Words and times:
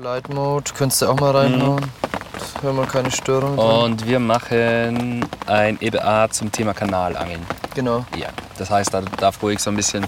Flight 0.00 0.32
Mode, 0.32 0.70
könntest 0.78 1.02
du 1.02 1.08
auch 1.08 1.20
mal 1.20 1.32
reinhauen. 1.32 1.84
Mhm. 1.84 2.62
Hören 2.62 2.76
wir 2.76 2.86
keine 2.86 3.10
Störung. 3.10 3.58
Und 3.58 4.06
wir 4.06 4.18
machen 4.18 5.26
ein 5.46 5.76
EBA 5.78 6.30
zum 6.30 6.50
Thema 6.50 6.72
Kanalangeln. 6.72 7.44
Genau. 7.74 8.06
Ja, 8.16 8.28
das 8.56 8.70
heißt, 8.70 8.94
da 8.94 9.02
darf 9.02 9.42
ruhig 9.42 9.58
so 9.58 9.68
ein 9.68 9.76
bisschen 9.76 10.06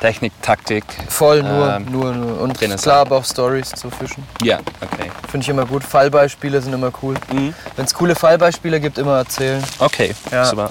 Technik, 0.00 0.32
Taktik. 0.40 0.84
Voll, 1.08 1.42
nur, 1.42 1.68
ähm, 1.68 1.86
nur, 1.90 2.12
nur. 2.12 2.42
Und 2.42 2.56
klar, 2.56 2.98
aber 2.98 3.16
auch 3.16 3.24
Stories 3.24 3.70
zu 3.70 3.90
fischen. 3.90 4.22
Ja, 4.44 4.60
okay. 4.80 5.10
Finde 5.28 5.42
ich 5.42 5.48
immer 5.48 5.66
gut. 5.66 5.82
Fallbeispiele 5.82 6.60
sind 6.62 6.72
immer 6.72 6.92
cool. 7.02 7.16
Mhm. 7.32 7.54
Wenn 7.74 7.86
es 7.86 7.92
coole 7.92 8.14
Fallbeispiele 8.14 8.78
gibt, 8.78 8.98
immer 8.98 9.16
erzählen. 9.16 9.64
Okay, 9.80 10.14
ja. 10.30 10.44
super. 10.44 10.70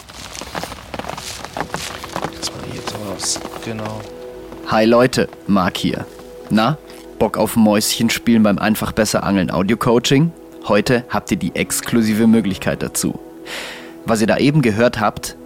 Das 2.40 2.50
war 2.50 2.62
hier 2.72 2.82
sowas. 2.82 3.42
Genau. 3.66 4.00
Hi 4.68 4.86
Leute, 4.86 5.28
Marc 5.48 5.76
hier. 5.76 6.06
Na, 6.50 6.78
Bock 7.24 7.38
auf 7.38 7.56
Mäuschen 7.56 8.10
spielen 8.10 8.44
beim 8.44 8.60
Einfach 8.60 8.92
besser 8.92 9.24
Angeln 9.24 9.50
Audio 9.50 9.78
Coaching? 9.78 10.34
Heute 10.68 11.06
habt 11.08 11.32
ihr 11.32 11.38
die 11.38 11.56
exklusive 11.56 12.28
Möglichkeit 12.28 12.84
dazu. 12.84 13.18
Was 14.06 14.20
ihr 14.20 14.28
da 14.28 14.40
eben 14.40 14.62
gehört 14.62 15.00
habt, 15.00 15.38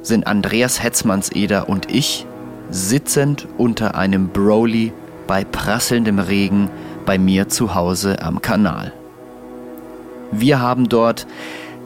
sind 0.00 0.26
Andreas 0.26 0.82
Hetzmannseder 0.82 1.68
und 1.68 1.92
ich 1.92 2.24
sitzend 2.70 3.46
unter 3.58 3.94
einem 3.94 4.30
Broly 4.30 4.94
bei 5.26 5.44
prasselndem 5.44 6.18
Regen 6.18 6.70
bei 7.04 7.18
mir 7.18 7.50
zu 7.50 7.74
Hause 7.74 8.22
am 8.22 8.40
Kanal. 8.40 8.94
Wir 10.32 10.60
haben 10.62 10.88
dort 10.88 11.26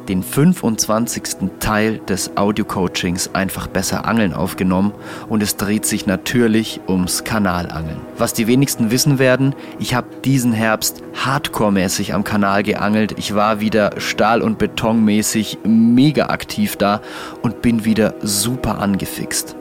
den 0.09 0.23
25. 0.23 1.51
Teil 1.61 1.99
des 1.99 2.37
Audio-Coachings 2.37 3.35
einfach 3.35 3.67
besser 3.67 4.07
Angeln 4.07 4.33
aufgenommen 4.33 4.93
und 5.29 5.43
es 5.43 5.57
dreht 5.57 5.87
sich 5.87 6.07
natürlich 6.07 6.81
ums 6.89 7.25
Kanalangeln. 7.25 8.01
Was 8.19 8.35
die 8.35 8.47
wenigsten 8.47 8.91
wissen 8.91 9.19
werden, 9.19 9.55
ich 9.79 9.95
habe 9.95 10.09
diesen 10.25 10.53
Herbst 10.53 11.03
hardcore-mäßig 11.25 12.15
am 12.15 12.25
Kanal 12.25 12.63
geangelt. 12.63 13.15
Ich 13.19 13.35
war 13.35 13.61
wieder 13.61 13.93
Stahl- 13.99 14.43
und 14.43 14.59
Betonmäßig 14.59 15.59
mega 15.65 16.27
aktiv 16.27 16.77
da 16.77 17.01
und 17.43 17.63
bin 17.63 17.85
wieder 17.85 18.15
super 18.23 18.79
angefixt. 18.79 19.57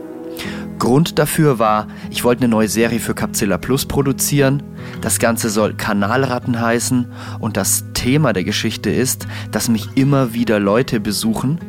Grund 0.79 1.19
dafür 1.19 1.59
war, 1.59 1.87
ich 2.09 2.23
wollte 2.23 2.41
eine 2.41 2.49
neue 2.49 2.67
Serie 2.67 2.99
für 2.99 3.13
Capzilla 3.13 3.57
Plus 3.57 3.85
produzieren. 3.85 4.63
Das 5.01 5.19
Ganze 5.19 5.49
soll 5.49 5.75
Kanalratten 5.75 6.59
heißen 6.59 7.05
und 7.39 7.57
das 7.57 7.85
Thema 7.93 8.33
der 8.33 8.43
Geschichte 8.43 8.89
ist, 8.89 9.27
dass 9.51 9.69
mich 9.69 9.95
immer 9.95 10.33
wieder 10.33 10.59
Leute 10.59 10.99
besuchen 10.99 11.59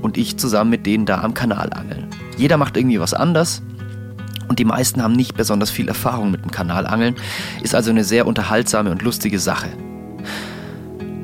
und 0.00 0.16
ich 0.16 0.38
zusammen 0.38 0.70
mit 0.70 0.86
denen 0.86 1.06
da 1.06 1.20
am 1.20 1.34
Kanal 1.34 1.72
angeln. 1.72 2.06
Jeder 2.36 2.56
macht 2.56 2.76
irgendwie 2.76 3.00
was 3.00 3.14
anders 3.14 3.62
und 4.48 4.58
die 4.58 4.64
meisten 4.64 5.02
haben 5.02 5.14
nicht 5.14 5.36
besonders 5.36 5.70
viel 5.70 5.88
Erfahrung 5.88 6.30
mit 6.30 6.44
dem 6.44 6.50
Kanalangeln, 6.50 7.16
ist 7.62 7.74
also 7.74 7.90
eine 7.90 8.04
sehr 8.04 8.26
unterhaltsame 8.26 8.90
und 8.90 9.02
lustige 9.02 9.38
Sache. 9.38 9.68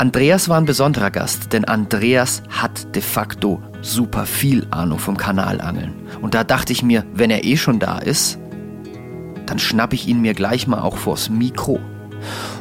Andreas 0.03 0.49
war 0.49 0.57
ein 0.57 0.65
besonderer 0.65 1.13
Gast, 1.13 1.53
denn 1.53 1.65
Andreas 1.65 2.43
hat 2.49 2.97
de 2.97 3.01
facto 3.01 3.63
super 3.83 4.27
viel 4.27 4.67
Ahnung 4.73 4.99
vom 4.99 5.17
Kanalangeln. 5.17 5.95
Und 6.21 6.35
da 6.35 6.43
dachte 6.43 6.73
ich 6.73 6.83
mir, 6.83 7.05
wenn 7.15 7.31
er 7.31 7.45
eh 7.45 7.57
schon 7.57 7.79
da 7.79 7.99
ist, 7.99 8.37
dann 9.47 9.61
schnapp 9.61 9.93
ich 9.93 10.09
ihn 10.09 10.21
mir 10.21 10.35
gleich 10.35 10.67
mal 10.67 10.81
auch 10.81 10.97
vors 10.97 11.31
Mikro. 11.31 11.79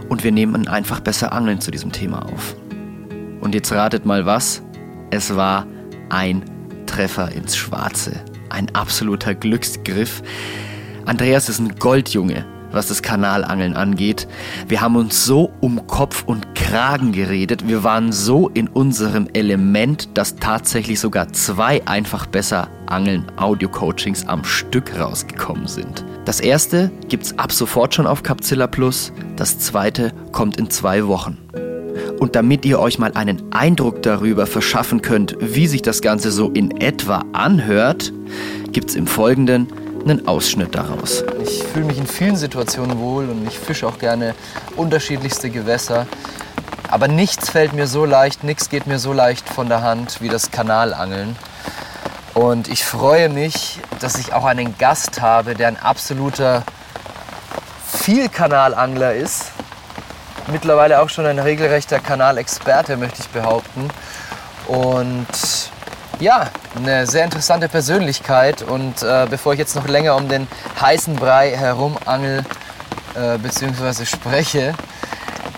Und 0.08 0.24
wir 0.24 0.32
nehmen 0.32 0.68
einfach 0.68 1.00
besser 1.00 1.34
Angeln 1.34 1.60
zu 1.60 1.72
diesem 1.72 1.92
Thema 1.92 2.32
auf. 2.32 2.56
Und 3.40 3.56
jetzt 3.56 3.72
ratet 3.72 4.06
mal 4.06 4.28
was. 4.28 4.62
Es 5.10 5.36
war 5.36 5.66
ein 6.10 6.44
Treffer 6.86 7.32
ins 7.32 7.58
Schwarze. 7.58 8.24
Ein 8.50 8.70
absoluter 8.76 9.34
Glücksgriff. 9.34 10.22
Andreas 11.08 11.50
ist 11.50 11.58
ein 11.58 11.76
Goldjunge 11.80 12.46
was 12.72 12.88
das 12.88 13.02
Kanalangeln 13.02 13.76
angeht. 13.76 14.28
Wir 14.68 14.82
haben 14.82 14.96
uns 14.96 15.26
so 15.26 15.52
um 15.62 15.88
Kopf 15.88 16.24
und 16.26 16.56
Kragen 16.56 17.12
geredet. 17.12 17.68
Wir 17.68 17.84
waren 17.84 18.12
so 18.12 18.50
in 18.50 18.68
unserem 18.68 19.28
Element, 19.34 20.10
dass 20.16 20.36
tatsächlich 20.36 21.00
sogar 21.00 21.34
zwei 21.34 21.86
einfach 21.88 22.26
besser 22.26 22.70
Angeln 22.88 23.26
Audio-Coachings 23.38 24.28
am 24.28 24.44
Stück 24.44 25.00
rausgekommen 25.00 25.68
sind. 25.68 26.06
Das 26.26 26.40
erste 26.40 26.92
gibt's 27.08 27.38
ab 27.38 27.52
sofort 27.52 27.96
schon 27.96 28.08
auf 28.08 28.24
Capzilla 28.24 28.68
Plus. 28.68 29.12
Das 29.36 29.60
zweite 29.60 30.12
kommt 30.32 30.58
in 30.58 30.70
zwei 30.70 31.08
Wochen. 31.08 31.38
Und 32.20 32.36
damit 32.36 32.66
ihr 32.66 32.80
euch 32.80 33.00
mal 33.00 33.12
einen 33.14 33.52
Eindruck 33.52 34.02
darüber 34.04 34.46
verschaffen 34.46 35.02
könnt, 35.02 35.36
wie 35.40 35.68
sich 35.68 35.82
das 35.82 36.02
Ganze 36.02 36.32
so 36.32 36.50
in 36.52 36.80
etwa 36.80 37.24
anhört, 37.34 38.14
gibt's 38.72 38.96
im 38.96 39.08
Folgenden 39.08 39.68
einen 40.04 40.28
Ausschnitt 40.28 40.76
daraus. 40.76 41.24
Ich 41.44 41.64
fühle 41.64 41.86
mich 41.86 41.98
in 41.98 42.08
vielen 42.08 42.36
Situationen 42.36 43.00
wohl 43.00 43.30
und 43.30 43.48
ich 43.48 43.58
fische 43.58 43.88
auch 43.88 44.00
gerne 44.00 44.36
unterschiedlichste 44.76 45.50
Gewässer. 45.50 46.08
Aber 46.90 47.08
nichts 47.08 47.50
fällt 47.50 47.74
mir 47.74 47.88
so 47.88 48.06
leicht, 48.06 48.44
nichts 48.44 48.70
geht 48.70 48.88
mir 48.88 49.00
so 49.00 49.14
leicht 49.14 49.48
von 49.48 49.70
der 49.70 49.82
Hand 49.82 50.22
wie 50.22 50.30
das 50.30 50.52
Kanalangeln. 50.52 51.36
Und 52.34 52.68
ich 52.68 52.86
freue 52.86 53.30
mich, 53.30 53.80
dass 54.00 54.18
ich 54.18 54.34
auch 54.34 54.46
einen 54.46 54.78
Gast 54.78 55.22
habe, 55.22 55.54
der 55.54 55.68
ein 55.68 55.78
absoluter 55.78 56.64
Vielkanalangler 57.94 59.14
ist. 59.14 59.52
Mittlerweile 60.52 61.02
auch 61.02 61.10
schon 61.10 61.26
ein 61.26 61.40
regelrechter 61.40 62.00
Kanalexperte, 62.00 62.98
möchte 62.98 63.22
ich 63.22 63.30
behaupten. 63.30 63.90
Und 64.68 65.28
ja, 66.22 66.50
eine 66.76 67.08
sehr 67.08 67.26
interessante 67.26 67.68
Persönlichkeit. 67.68 68.62
Und 68.62 69.02
äh, 69.02 69.28
bevor 69.30 69.54
ich 69.54 69.60
jetzt 69.60 69.76
noch 69.76 69.88
länger 69.88 70.16
um 70.16 70.30
den 70.30 70.48
heißen 70.80 71.16
Brei 71.16 71.52
herumangel 71.58 72.46
äh, 73.16 73.38
bzw. 73.40 74.06
spreche, 74.06 74.74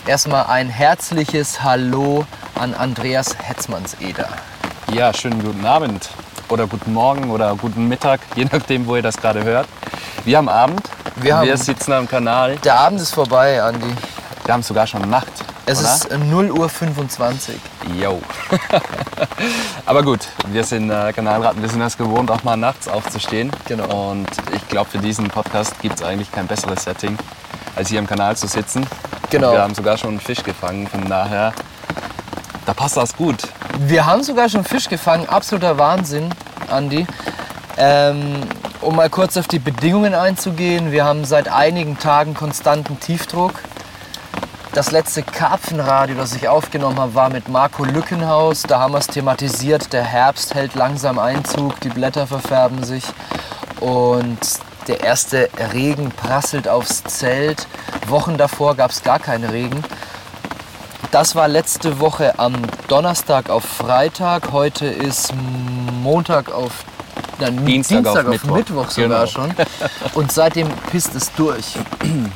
erstmal 0.07 0.45
ein 0.47 0.69
herzliches 0.69 1.61
Hallo 1.61 2.25
an 2.55 2.73
Andreas 2.73 3.35
Hetzmannseder. 3.37 4.29
Ja, 4.91 5.13
schönen 5.13 5.43
guten 5.43 5.65
Abend 5.65 6.09
oder 6.49 6.65
guten 6.65 6.93
Morgen 6.93 7.29
oder 7.29 7.55
guten 7.55 7.87
Mittag, 7.87 8.21
je 8.35 8.45
nachdem, 8.45 8.87
wo 8.87 8.95
ihr 8.95 9.01
das 9.01 9.17
gerade 9.17 9.43
hört. 9.43 9.67
Wir 10.23 10.37
haben 10.37 10.49
Abend. 10.49 10.81
Wir, 11.17 11.37
haben, 11.37 11.47
wir 11.47 11.57
sitzen 11.57 11.91
am 11.91 12.07
Kanal. 12.07 12.55
Der 12.63 12.79
Abend 12.79 12.99
ist 13.01 13.13
vorbei, 13.13 13.61
Andi. 13.61 13.93
Wir 14.45 14.53
haben 14.53 14.63
sogar 14.63 14.87
schon 14.87 15.07
Nacht. 15.09 15.42
Es 15.65 15.79
oder? 15.79 15.95
ist 15.95 16.29
0 16.29 16.51
Uhr 16.51 16.67
25. 16.67 17.55
Jo. 17.95 18.21
Aber 19.85 20.03
gut, 20.03 20.27
wir 20.47 20.63
sind 20.65 20.89
äh, 20.89 21.13
Kanalratten, 21.13 21.61
wir 21.61 21.69
sind 21.69 21.81
es 21.81 21.97
gewohnt, 21.97 22.29
auch 22.31 22.43
mal 22.43 22.57
nachts 22.57 22.89
aufzustehen. 22.89 23.49
Genau. 23.65 24.11
Und 24.11 24.27
ich 24.53 24.67
glaube, 24.67 24.89
für 24.89 24.97
diesen 24.97 25.29
Podcast 25.29 25.79
gibt 25.81 25.95
es 25.95 26.03
eigentlich 26.03 26.31
kein 26.31 26.47
besseres 26.47 26.83
Setting, 26.83 27.17
als 27.77 27.89
hier 27.89 27.99
am 27.99 28.07
Kanal 28.07 28.35
zu 28.35 28.47
sitzen. 28.47 28.85
Genau. 29.29 29.53
Wir 29.53 29.61
haben 29.61 29.73
sogar 29.73 29.97
schon 29.97 30.11
einen 30.11 30.19
Fisch 30.19 30.43
gefangen, 30.43 30.85
von 30.87 31.07
daher, 31.07 31.53
da 32.65 32.73
passt 32.73 32.97
das 32.97 33.15
gut. 33.15 33.37
Wir 33.79 34.05
haben 34.05 34.21
sogar 34.21 34.49
schon 34.49 34.65
Fisch 34.65 34.89
gefangen, 34.89 35.29
absoluter 35.29 35.77
Wahnsinn, 35.77 36.29
Andi. 36.69 37.07
Ähm, 37.77 38.41
um 38.81 38.97
mal 38.97 39.09
kurz 39.09 39.37
auf 39.37 39.47
die 39.47 39.59
Bedingungen 39.59 40.13
einzugehen, 40.13 40.91
wir 40.91 41.05
haben 41.05 41.23
seit 41.23 41.47
einigen 41.47 41.97
Tagen 41.97 42.33
konstanten 42.33 42.99
Tiefdruck. 42.99 43.53
Das 44.73 44.89
letzte 44.89 45.21
Karpfenradio, 45.21 46.15
das 46.15 46.33
ich 46.35 46.47
aufgenommen 46.47 46.99
habe, 46.99 47.13
war 47.13 47.29
mit 47.29 47.47
Marco 47.47 47.83
Lückenhaus. 47.83 48.63
Da 48.63 48.79
haben 48.79 48.93
wir 48.93 48.97
es 48.97 49.05
thematisiert. 49.05 49.93
Der 49.93 50.03
Herbst 50.03 50.55
hält 50.55 50.73
langsam 50.73 51.19
Einzug, 51.19 51.79
die 51.81 51.89
Blätter 51.89 52.25
verfärben 52.25 52.83
sich 52.83 53.03
und 53.81 54.39
der 54.87 55.01
erste 55.01 55.47
Regen 55.73 56.09
prasselt 56.09 56.67
aufs 56.67 57.03
Zelt. 57.03 57.67
Wochen 58.07 58.35
davor 58.37 58.75
gab 58.75 58.89
es 58.89 59.03
gar 59.03 59.19
keinen 59.19 59.47
Regen. 59.47 59.83
Das 61.11 61.35
war 61.35 61.47
letzte 61.47 61.99
Woche 61.99 62.39
am 62.39 62.55
Donnerstag 62.87 63.51
auf 63.51 63.63
Freitag. 63.63 64.51
Heute 64.51 64.87
ist 64.87 65.33
Montag 66.01 66.51
auf 66.51 66.83
dann 67.43 67.65
Dienstag, 67.65 68.03
Dienstag 68.03 68.25
auf, 68.25 68.31
Mittwoch. 68.31 68.55
Mittwoch 68.55 68.89
sogar 68.89 69.25
genau. 69.25 69.27
schon. 69.27 69.53
Und 70.13 70.31
seitdem 70.31 70.67
pisst 70.91 71.13
es 71.15 71.31
durch. 71.33 71.75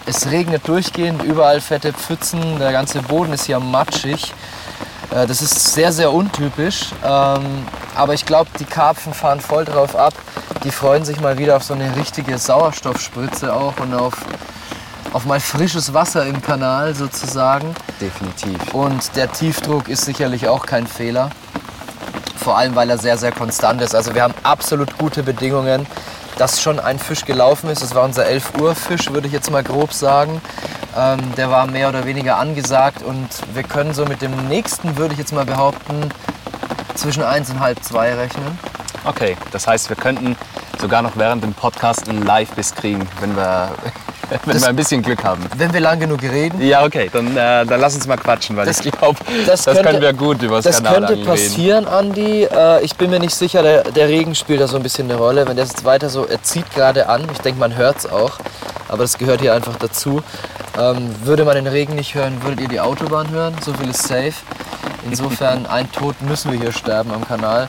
Es 0.06 0.29
regnet 0.29 0.68
durchgehend, 0.68 1.23
überall 1.23 1.62
fette 1.62 1.94
Pfützen, 1.94 2.59
der 2.59 2.72
ganze 2.72 3.02
Boden 3.02 3.34
ist 3.34 3.46
hier 3.46 3.59
matschig. 3.59 4.34
Äh, 5.11 5.28
das 5.28 5.41
ist 5.41 5.73
sehr, 5.73 5.91
sehr 5.91 6.11
untypisch. 6.11 6.91
Ähm, 7.03 7.66
aber 7.96 8.14
ich 8.14 8.26
glaube, 8.26 8.49
die 8.59 8.66
Karpfen 8.66 9.14
fahren 9.14 9.40
voll 9.40 9.66
drauf 9.66 9.96
ab. 9.96 10.14
Die 10.64 10.72
freuen 10.72 11.05
sich 11.05 11.20
mal 11.20 11.37
wieder 11.37 11.55
auf 11.55 11.64
so 11.64 11.73
eine 11.73 11.96
richtige 11.96 12.37
Sauerstoffspritze 12.37 13.53
auch 13.53 13.79
und 13.79 13.93
auf, 13.93 14.14
auf 15.14 15.26
mal 15.26 15.40
frisches 15.40 15.93
Wasser 15.93 16.26
im 16.26 16.41
Kanal 16.41 16.96
sozusagen. 16.96 17.73
Definitiv. 18.02 18.73
Und 18.73 19.16
der 19.16 19.31
Tiefdruck 19.31 19.87
ist 19.87 20.05
sicherlich 20.05 20.47
auch 20.47 20.66
kein 20.66 20.87
Fehler 20.87 21.29
vor 22.37 22.57
allem 22.57 22.75
weil 22.75 22.89
er 22.89 22.97
sehr, 22.97 23.17
sehr 23.17 23.31
konstant 23.31 23.81
ist. 23.81 23.95
Also 23.95 24.16
wir 24.16 24.23
haben 24.23 24.34
absolut 24.43 24.97
gute 24.97 25.23
Bedingungen, 25.23 25.85
dass 26.37 26.61
schon 26.61 26.79
ein 26.79 26.99
Fisch 26.99 27.25
gelaufen 27.25 27.69
ist. 27.69 27.81
Das 27.81 27.95
war 27.95 28.03
unser 28.03 28.25
11 28.25 28.59
Uhr 28.59 28.75
Fisch, 28.75 29.11
würde 29.11 29.28
ich 29.28 29.34
jetzt 29.34 29.51
mal 29.51 29.63
grob 29.63 29.93
sagen. 29.93 30.41
Ähm, 30.95 31.19
der 31.35 31.49
war 31.49 31.67
mehr 31.67 31.89
oder 31.89 32.05
weniger 32.05 32.37
angesagt 32.37 33.03
und 33.03 33.28
wir 33.53 33.63
können 33.63 33.93
so 33.93 34.05
mit 34.05 34.22
dem 34.22 34.47
nächsten, 34.47 34.97
würde 34.97 35.13
ich 35.13 35.19
jetzt 35.19 35.34
mal 35.34 35.45
behaupten, 35.45 36.09
zwischen 36.95 37.23
1 37.23 37.51
und 37.51 37.59
halb 37.59 37.84
2 37.84 38.16
rechnen. 38.16 38.57
Okay, 39.03 39.37
das 39.51 39.67
heißt, 39.67 39.90
wir 39.90 39.95
könnten 39.95 40.35
sogar 40.79 41.01
noch 41.01 41.16
während 41.16 41.43
dem 41.43 41.53
Podcast 41.53 42.09
einen 42.09 42.25
Live-Biss 42.25 42.75
kriegen, 42.75 43.07
wenn 43.19 43.35
wir 43.35 43.69
Wenn 44.46 44.53
Das- 44.53 44.62
wir 44.64 44.70
ein 44.70 44.76
bisschen 44.76 45.02
Glück 45.02 45.24
haben. 45.24 45.46
Wenn 45.56 45.74
wir 45.74 45.79
lang 45.79 46.00
genug 46.00 46.22
reden, 46.22 46.62
Ja, 46.62 46.84
okay, 46.84 47.09
dann, 47.12 47.28
äh, 47.38 47.66
dann 47.66 47.79
lass 47.79 47.96
uns 47.96 48.08
mal 48.08 48.18
quatschen, 48.18 48.58
weil 48.58 48.66
Das- 48.66 48.85
ich 48.85 48.91
glaube, 48.91 49.18
das 49.46 49.64
das, 49.64 49.76
könnte- 49.76 49.90
können 49.91 50.02
wir 50.02 50.14
gut 50.14 50.41
über 50.41 50.58
das, 50.62 50.66
das 50.66 50.84
könnte 50.84 51.14
reden. 51.14 51.26
passieren, 51.26 51.88
Andi. 51.88 52.44
Äh, 52.44 52.82
ich 52.84 52.96
bin 52.96 53.09
mir 53.09 53.20
nicht 53.20 53.35
sicher, 53.35 53.62
der, 53.64 53.84
der 53.84 54.08
Regen 54.08 54.35
spielt 54.35 54.59
da 54.62 54.68
so 54.68 54.76
ein 54.78 54.84
bisschen 54.84 55.09
eine 55.09 55.18
Rolle. 55.20 55.47
Wenn 55.47 55.56
der 55.56 55.66
jetzt 55.66 55.85
weiter 55.85 56.09
so, 56.09 56.26
er 56.26 56.41
zieht 56.44 56.70
gerade 56.74 57.08
an. 57.09 57.24
Ich 57.32 57.40
denke, 57.40 57.59
man 57.59 57.76
hört 57.76 57.97
es 58.00 58.06
auch. 58.12 58.34
Aber 58.90 59.00
das 59.00 59.18
gehört 59.18 59.41
hier 59.41 59.53
einfach 59.53 59.76
dazu. 59.78 60.22
Ähm, 60.79 61.14
würde 61.24 61.44
man 61.44 61.56
den 61.56 61.68
Regen 61.68 61.96
nicht 61.96 62.14
hören, 62.16 62.41
würdet 62.44 62.62
ihr 62.62 62.68
die 62.68 62.79
Autobahn 62.79 63.29
hören. 63.32 63.56
So 63.66 63.74
viel 63.74 63.90
ist 63.90 64.03
safe. 64.08 64.34
Insofern, 65.09 65.66
ein 65.70 65.91
Tod 65.91 66.22
müssen 66.22 66.52
wir 66.52 66.59
hier 66.59 66.72
sterben 66.72 67.12
am 67.14 67.26
Kanal. 67.28 67.68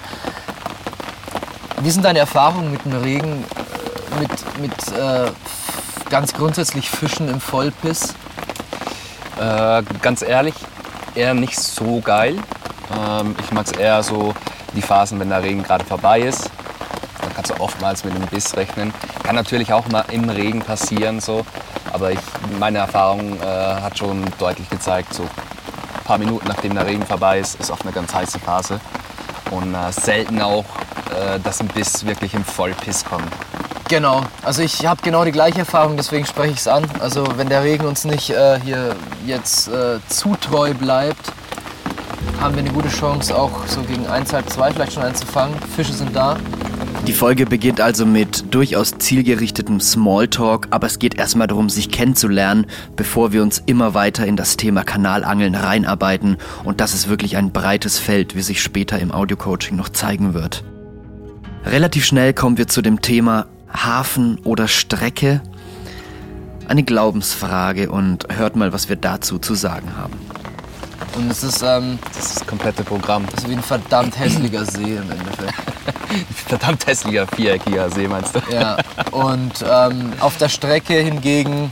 Wie 1.83 1.91
sind 1.91 2.05
deine 2.05 2.19
Erfahrungen 2.19 2.73
mit 2.73 2.85
dem 2.85 3.01
Regen, 3.01 3.45
äh, 4.17 4.21
mit, 4.21 4.61
mit 4.61 4.73
äh, 4.99 5.31
ganz 6.11 6.33
grundsätzlich 6.33 6.91
Fischen 6.91 7.29
im 7.29 7.41
Vollpiss? 7.41 8.15
Äh, 9.41 9.83
ganz 10.03 10.23
ehrlich, 10.23 10.55
eher 11.15 11.35
nicht 11.35 11.59
so 11.59 12.01
geil. 12.01 12.37
Ähm, 12.97 13.37
ich 13.43 13.53
mag 13.53 13.67
es 13.67 13.73
eher 13.73 14.03
so 14.03 14.35
die 14.75 14.83
Phasen, 14.83 15.21
wenn 15.21 15.29
der 15.29 15.43
Regen 15.43 15.63
gerade 15.63 15.85
vorbei 15.85 16.21
ist. 16.21 16.51
Dann 17.21 17.35
kannst 17.35 17.51
du 17.51 17.61
oftmals 17.61 18.05
mit 18.05 18.15
einem 18.15 18.27
Biss 18.27 18.57
rechnen. 18.57 18.93
Kann 19.23 19.35
natürlich 19.35 19.73
auch 19.73 19.87
mal 19.89 20.05
im 20.11 20.29
Regen 20.29 20.61
passieren, 20.61 21.21
so. 21.21 21.45
aber 21.93 22.13
ich, 22.13 22.21
meine 22.59 22.79
Erfahrung 22.79 23.39
äh, 23.41 23.45
hat 23.45 23.99
schon 23.99 24.25
deutlich 24.39 24.69
gezeigt, 24.71 25.13
so 25.15 25.23
ein 25.25 26.05
paar 26.05 26.19
Minuten 26.19 26.49
nachdem 26.49 26.75
der 26.75 26.87
Regen 26.87 27.05
vorbei 27.05 27.39
ist, 27.39 27.61
ist 27.61 27.71
oft 27.71 27.83
eine 27.83 27.93
ganz 27.93 28.15
heiße 28.15 28.39
Phase. 28.39 28.81
Und 29.51 29.75
äh, 29.75 29.93
selten 29.93 30.41
auch, 30.41 30.65
äh, 31.11 31.39
dass 31.41 31.61
ein 31.61 31.69
Biss 31.69 32.07
wirklich 32.07 32.35
im 32.35 32.45
Vollpiss 32.45 33.05
kommt. 33.05 33.33
Genau, 33.89 34.23
also 34.43 34.61
ich 34.61 34.85
habe 34.85 35.01
genau 35.03 35.25
die 35.25 35.33
gleiche 35.33 35.61
Erfahrung, 35.61 35.97
deswegen 35.97 36.27
spreche 36.27 36.53
ich 36.53 36.59
es 36.59 36.69
an. 36.69 36.85
Also 37.01 37.27
wenn 37.37 37.49
der 37.49 37.65
Regen 37.65 37.87
uns 37.87 38.05
nicht 38.05 38.29
äh, 38.29 38.61
hier 38.63 38.95
jetzt 39.27 39.69
äh, 39.69 39.99
zu 40.11 40.37
treu 40.39 40.75
bleibt, 40.75 41.33
haben 42.39 42.55
wir 42.55 42.61
eine 42.61 42.71
gute 42.71 42.91
Chance, 42.91 43.35
auch 43.35 43.67
so 43.67 43.81
gegen 43.81 44.07
1, 44.07 44.35
halb 44.35 44.51
2 44.51 44.73
vielleicht 44.73 44.93
schon 44.93 45.03
einen 45.03 45.15
zu 45.15 45.27
fangen. 45.27 45.55
Fische 45.75 45.95
sind 45.95 46.15
da. 46.15 46.37
Die 47.07 47.15
Folge 47.15 47.47
beginnt 47.47 47.81
also 47.81 48.05
mit 48.05 48.53
durchaus 48.55 48.93
zielgerichtetem 48.99 49.81
Smalltalk, 49.81 50.69
aber 50.69 50.87
es 50.87 50.99
geht 50.99 51.19
erstmal 51.19 51.47
darum, 51.47 51.71
sich 51.71 51.91
kennenzulernen, 51.91 52.67
bevor 52.95 53.33
wir 53.33 53.43
uns 53.43 53.63
immer 53.65 53.95
weiter 53.95 54.27
in 54.27 54.37
das 54.37 54.59
Thema 54.59 54.85
Kanalangeln 54.85 55.55
reinarbeiten. 55.55 56.37
Und 56.65 56.83
das 56.83 56.93
ist 56.93 57.09
wirklich 57.09 57.39
ein 57.39 57.53
breites 57.53 57.99
Feld, 57.99 58.37
wie 58.37 58.43
sich 58.43 58.61
später 58.61 58.99
im 58.99 59.13
Audiocoaching 59.13 59.77
noch 59.77 59.89
zeigen 59.89 60.35
wird. 60.35 60.63
Relativ 61.65 62.05
schnell 62.05 62.35
kommen 62.35 62.59
wir 62.59 62.69
zu 62.69 62.83
dem 62.83 63.01
Thema 63.01 63.47
Hafen 63.73 64.39
oder 64.45 64.69
Strecke. 64.69 65.41
Eine 66.69 66.83
Glaubensfrage 66.83 67.91
und 67.91 68.27
hört 68.31 68.57
mal, 68.57 68.73
was 68.73 68.89
wir 68.89 68.97
dazu 68.97 69.39
zu 69.39 69.55
sagen 69.55 69.97
haben. 69.97 70.15
Und 71.17 71.31
es 71.31 71.43
ist, 71.43 71.63
ähm, 71.63 71.99
Das 72.15 72.27
ist 72.27 72.41
das 72.41 72.47
komplette 72.47 72.85
Programm. 72.85 73.25
das 73.27 73.45
ist 73.45 73.49
wie 73.51 73.55
ein 73.55 73.63
verdammt 73.63 74.19
hässlicher 74.19 74.65
See 74.65 74.97
im 74.97 75.11
Endeffekt. 75.11 75.55
Verdammt 76.47 76.87
hässlicher, 76.87 77.27
viereckiger 77.27 77.91
See, 77.91 78.09
meinst 78.09 78.35
du? 78.35 78.41
Ja, 78.53 78.77
und 79.11 79.53
ähm, 79.69 80.13
auf 80.21 80.37
der 80.39 80.49
Strecke 80.49 80.95
hingegen 80.95 81.71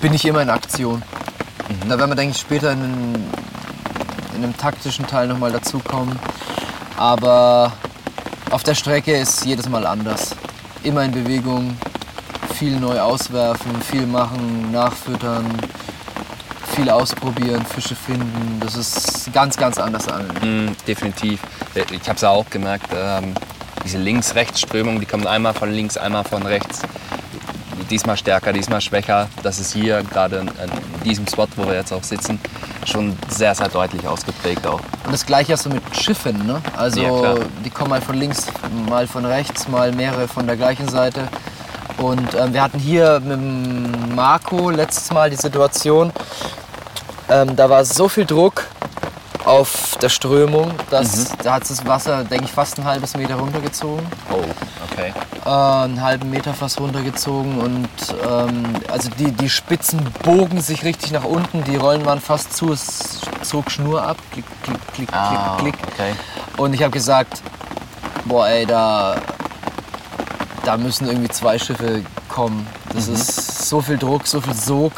bin 0.00 0.12
ich 0.14 0.24
immer 0.24 0.42
in 0.42 0.50
Aktion. 0.50 1.02
Da 1.88 1.98
werden 1.98 2.10
wir, 2.10 2.16
denke 2.16 2.32
ich, 2.34 2.40
später 2.40 2.72
in, 2.72 3.14
in 4.36 4.44
einem 4.44 4.56
taktischen 4.56 5.06
Teil 5.06 5.26
nochmal 5.28 5.52
dazukommen. 5.52 6.18
Aber 6.96 7.72
auf 8.50 8.62
der 8.62 8.74
Strecke 8.74 9.16
ist 9.16 9.44
jedes 9.44 9.68
Mal 9.68 9.86
anders. 9.86 10.34
Immer 10.82 11.04
in 11.04 11.12
Bewegung, 11.12 11.76
viel 12.54 12.78
neu 12.78 13.00
auswerfen, 13.00 13.80
viel 13.82 14.06
machen, 14.06 14.70
nachfüttern, 14.72 15.46
viel 16.74 16.88
ausprobieren, 16.90 17.64
Fische 17.66 17.94
finden. 17.94 18.60
Das 18.60 18.76
ist 18.76 19.32
ganz, 19.32 19.56
ganz 19.56 19.78
anders 19.78 20.08
angeln. 20.08 20.68
Mm, 20.68 20.76
definitiv. 20.86 21.40
Ich 21.74 22.08
habe 22.08 22.16
es 22.16 22.24
auch 22.24 22.48
gemerkt, 22.50 22.90
ähm, 22.94 23.34
diese 23.84 23.98
Links-Rechts-Strömung, 23.98 25.00
die 25.00 25.06
kommt 25.06 25.26
einmal 25.26 25.54
von 25.54 25.70
links, 25.70 25.96
einmal 25.96 26.24
von 26.24 26.42
rechts. 26.44 26.82
Diesmal 27.90 28.16
stärker, 28.16 28.52
diesmal 28.52 28.80
schwächer. 28.80 29.28
Das 29.42 29.58
ist 29.58 29.72
hier 29.72 30.02
gerade 30.02 30.40
an, 30.40 30.48
an 30.48 30.70
diesem 31.04 31.26
Spot, 31.26 31.46
wo 31.56 31.66
wir 31.66 31.74
jetzt 31.74 31.92
auch 31.92 32.02
sitzen, 32.02 32.40
schon 32.86 33.16
sehr, 33.28 33.54
sehr 33.54 33.68
deutlich 33.68 34.06
ausgeprägt 34.06 34.66
auch. 34.66 34.80
Und 35.04 35.12
das 35.12 35.26
gleiche 35.26 35.52
hast 35.52 35.66
du 35.66 35.70
mit 35.70 35.82
Schiffen, 35.96 36.46
ne? 36.46 36.60
Also 36.76 37.00
Ja, 37.00 37.34
die 37.64 37.70
kommen 37.70 37.90
mal 37.90 38.00
von 38.00 38.16
links, 38.16 38.46
mal 38.88 39.06
von 39.06 39.24
rechts, 39.24 39.68
mal 39.68 39.92
mehrere 39.92 40.28
von 40.28 40.46
der 40.46 40.56
gleichen 40.56 40.88
Seite. 40.88 41.28
Und 41.98 42.34
ähm, 42.34 42.52
wir 42.52 42.62
hatten 42.62 42.78
hier 42.78 43.20
mit 43.20 44.14
Marco 44.14 44.70
letztes 44.70 45.12
Mal 45.12 45.30
die 45.30 45.36
Situation, 45.36 46.12
ähm, 47.28 47.56
da 47.56 47.68
war 47.70 47.84
so 47.84 48.08
viel 48.08 48.26
Druck 48.26 48.64
auf 49.44 49.96
der 50.02 50.08
Strömung, 50.08 50.72
dass 50.90 51.32
da 51.42 51.54
hat 51.54 51.70
das 51.70 51.86
Wasser, 51.86 52.24
denke 52.24 52.46
ich, 52.46 52.52
fast 52.52 52.78
ein 52.78 52.84
halbes 52.84 53.16
Meter 53.16 53.36
runtergezogen. 53.36 54.04
Oh, 54.30 54.42
okay. 54.96 55.12
Äh, 55.44 55.48
einen 55.84 56.00
halben 56.02 56.30
Meter 56.30 56.54
fast 56.54 56.80
runtergezogen 56.80 57.58
und 57.58 57.88
ähm, 58.28 58.64
also 58.90 59.10
die, 59.18 59.30
die 59.32 59.48
Spitzen 59.50 60.00
bogen 60.22 60.60
sich 60.60 60.84
richtig 60.84 61.12
nach 61.12 61.24
unten, 61.24 61.62
die 61.64 61.76
Rollen 61.76 62.04
waren 62.04 62.20
fast 62.20 62.56
zu, 62.56 62.72
es 62.72 63.20
zog 63.42 63.70
Schnur 63.70 64.02
ab, 64.02 64.16
klick, 64.32 64.44
klick, 64.62 64.78
klick, 64.94 65.08
Ah, 65.12 65.56
klick, 65.60 65.74
klick. 65.78 65.92
okay. 65.92 66.12
Und 66.56 66.72
ich 66.74 66.82
habe 66.82 66.90
gesagt, 66.92 67.42
boah 68.24 68.48
ey, 68.48 68.66
da, 68.66 69.16
da 70.64 70.76
müssen 70.76 71.06
irgendwie 71.06 71.28
zwei 71.28 71.58
Schiffe 71.58 72.02
kommen. 72.28 72.66
Das 72.92 73.08
ist 73.08 73.68
so 73.68 73.80
viel 73.80 73.98
Druck, 73.98 74.26
so 74.26 74.40
viel 74.40 74.54
Sog. 74.54 74.92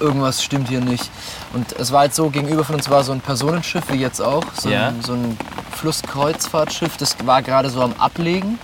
Irgendwas 0.00 0.42
stimmt 0.42 0.68
hier 0.68 0.80
nicht. 0.80 1.10
Und 1.52 1.72
es 1.78 1.92
war 1.92 2.00
halt 2.00 2.14
so, 2.14 2.30
gegenüber 2.30 2.64
von 2.64 2.76
uns 2.76 2.88
war 2.90 3.04
so 3.04 3.12
ein 3.12 3.20
Personenschiff, 3.20 3.84
wie 3.90 3.96
jetzt 3.96 4.20
auch. 4.20 4.44
So, 4.58 4.68
Ja. 4.68 4.88
ein, 4.88 5.02
so 5.02 5.12
ein 5.12 5.36
Flusskreuzfahrtschiff, 5.72 6.96
das 6.96 7.16
war 7.24 7.42
gerade 7.42 7.70
so 7.70 7.82
am 7.82 7.92
Ablegen. 7.98 8.58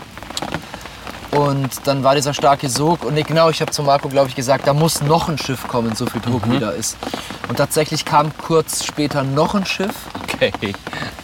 Und 1.32 1.86
dann 1.86 2.02
war 2.02 2.14
dieser 2.16 2.34
starke 2.34 2.68
Sog. 2.68 3.04
Und 3.04 3.14
nee, 3.14 3.22
genau, 3.22 3.50
ich 3.50 3.60
habe 3.60 3.70
zu 3.70 3.82
Marco, 3.82 4.08
glaube 4.08 4.28
ich, 4.28 4.34
gesagt, 4.34 4.66
da 4.66 4.74
muss 4.74 5.00
noch 5.02 5.28
ein 5.28 5.38
Schiff 5.38 5.66
kommen, 5.68 5.94
so 5.94 6.06
viel 6.06 6.20
Druck 6.20 6.42
wie 6.50 6.58
da 6.58 6.70
ist. 6.70 6.96
Und 7.48 7.56
tatsächlich 7.56 8.04
kam 8.04 8.32
kurz 8.38 8.84
später 8.84 9.22
noch 9.22 9.54
ein 9.54 9.64
Schiff. 9.64 9.94
Okay. 10.34 10.52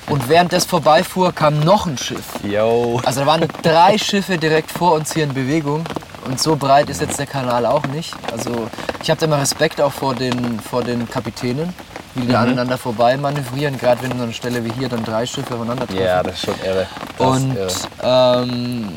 Und 0.09 0.29
während 0.29 0.53
das 0.53 0.65
vorbeifuhr, 0.65 1.33
kam 1.33 1.59
noch 1.61 1.87
ein 1.87 1.99
Schiff. 1.99 2.25
Yo. 2.45 3.01
Also 3.05 3.21
da 3.21 3.27
waren 3.27 3.47
drei 3.63 3.99
Schiffe 3.99 4.39
direkt 4.39 4.71
vor 4.71 4.93
uns 4.93 5.13
hier 5.13 5.25
in 5.25 5.35
Bewegung. 5.35 5.85
Und 6.27 6.41
so 6.41 6.57
breit 6.57 6.89
ist 6.91 7.01
jetzt 7.01 7.19
der 7.19 7.27
Kanal 7.27 7.67
auch 7.67 7.87
nicht. 7.87 8.15
Also 8.33 8.69
ich 9.03 9.11
habe 9.11 9.19
da 9.21 9.27
immer 9.27 9.41
Respekt 9.41 9.81
auch 9.81 9.93
vor 9.93 10.15
den, 10.15 10.61
vor 10.61 10.83
den 10.83 11.09
Kapitänen, 11.09 11.73
wie 12.15 12.23
die 12.23 12.29
da 12.33 12.43
aneinander 12.43 12.79
vorbei 12.79 13.17
manövrieren. 13.17 13.79
Gerade 13.79 14.03
wenn 14.03 14.13
an 14.13 14.21
einer 14.23 14.33
Stelle 14.33 14.65
wie 14.65 14.73
hier 14.73 14.89
dann 14.89 15.05
drei 15.05 15.25
Schiffe 15.27 15.55
aufeinander 15.55 15.87
treffen. 15.87 16.03
Ja, 16.03 16.23
das 16.23 16.35
ist 16.35 16.45
schon 16.47 16.55
irre. 16.65 16.87
Das 17.19 17.27
Und 17.29 17.57
irre. 17.57 17.69
ähm, 18.03 18.89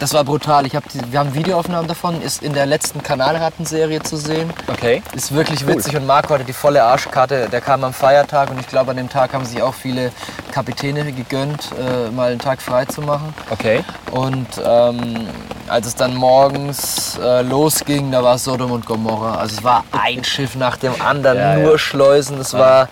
das 0.00 0.14
war 0.14 0.24
brutal. 0.24 0.66
Ich 0.66 0.74
hab 0.74 0.88
die, 0.88 1.00
wir 1.12 1.18
haben 1.18 1.34
Videoaufnahmen 1.34 1.86
davon, 1.86 2.20
ist 2.22 2.42
in 2.42 2.54
der 2.54 2.66
letzten 2.66 3.02
Kanalratten-Serie 3.02 4.02
zu 4.02 4.16
sehen. 4.16 4.50
Okay. 4.66 5.02
Ist 5.14 5.32
wirklich 5.32 5.66
witzig 5.66 5.94
und 5.96 6.06
Marco 6.06 6.34
hatte 6.34 6.44
die 6.44 6.52
volle 6.52 6.82
Arschkarte. 6.82 7.48
Der 7.50 7.60
kam 7.60 7.84
am 7.84 7.92
Feiertag 7.92 8.50
und 8.50 8.58
ich 8.58 8.66
glaube, 8.66 8.90
an 8.90 8.96
dem 8.96 9.08
Tag 9.08 9.34
haben 9.34 9.44
sich 9.44 9.62
auch 9.62 9.74
viele 9.74 10.10
Kapitäne 10.52 11.12
gegönnt, 11.12 11.68
äh, 11.78 12.10
mal 12.10 12.30
einen 12.30 12.40
Tag 12.40 12.62
frei 12.62 12.86
zu 12.86 13.02
machen. 13.02 13.34
Okay. 13.50 13.84
Und 14.10 14.48
ähm, 14.64 15.28
als 15.68 15.86
es 15.86 15.94
dann 15.94 16.16
morgens 16.16 17.18
äh, 17.22 17.42
losging, 17.42 18.10
da 18.10 18.22
war 18.22 18.38
Sodom 18.38 18.72
und 18.72 18.86
Gomorra. 18.86 19.36
Also 19.36 19.58
es 19.58 19.64
war 19.64 19.84
ein 19.92 20.24
Schiff 20.24 20.56
nach 20.56 20.76
dem 20.76 21.00
anderen, 21.00 21.38
Ja, 21.38 21.56
nur 21.56 21.72
ja. 21.72 21.78
Schleusen. 21.78 22.40
Es 22.40 22.54
war 22.54 22.88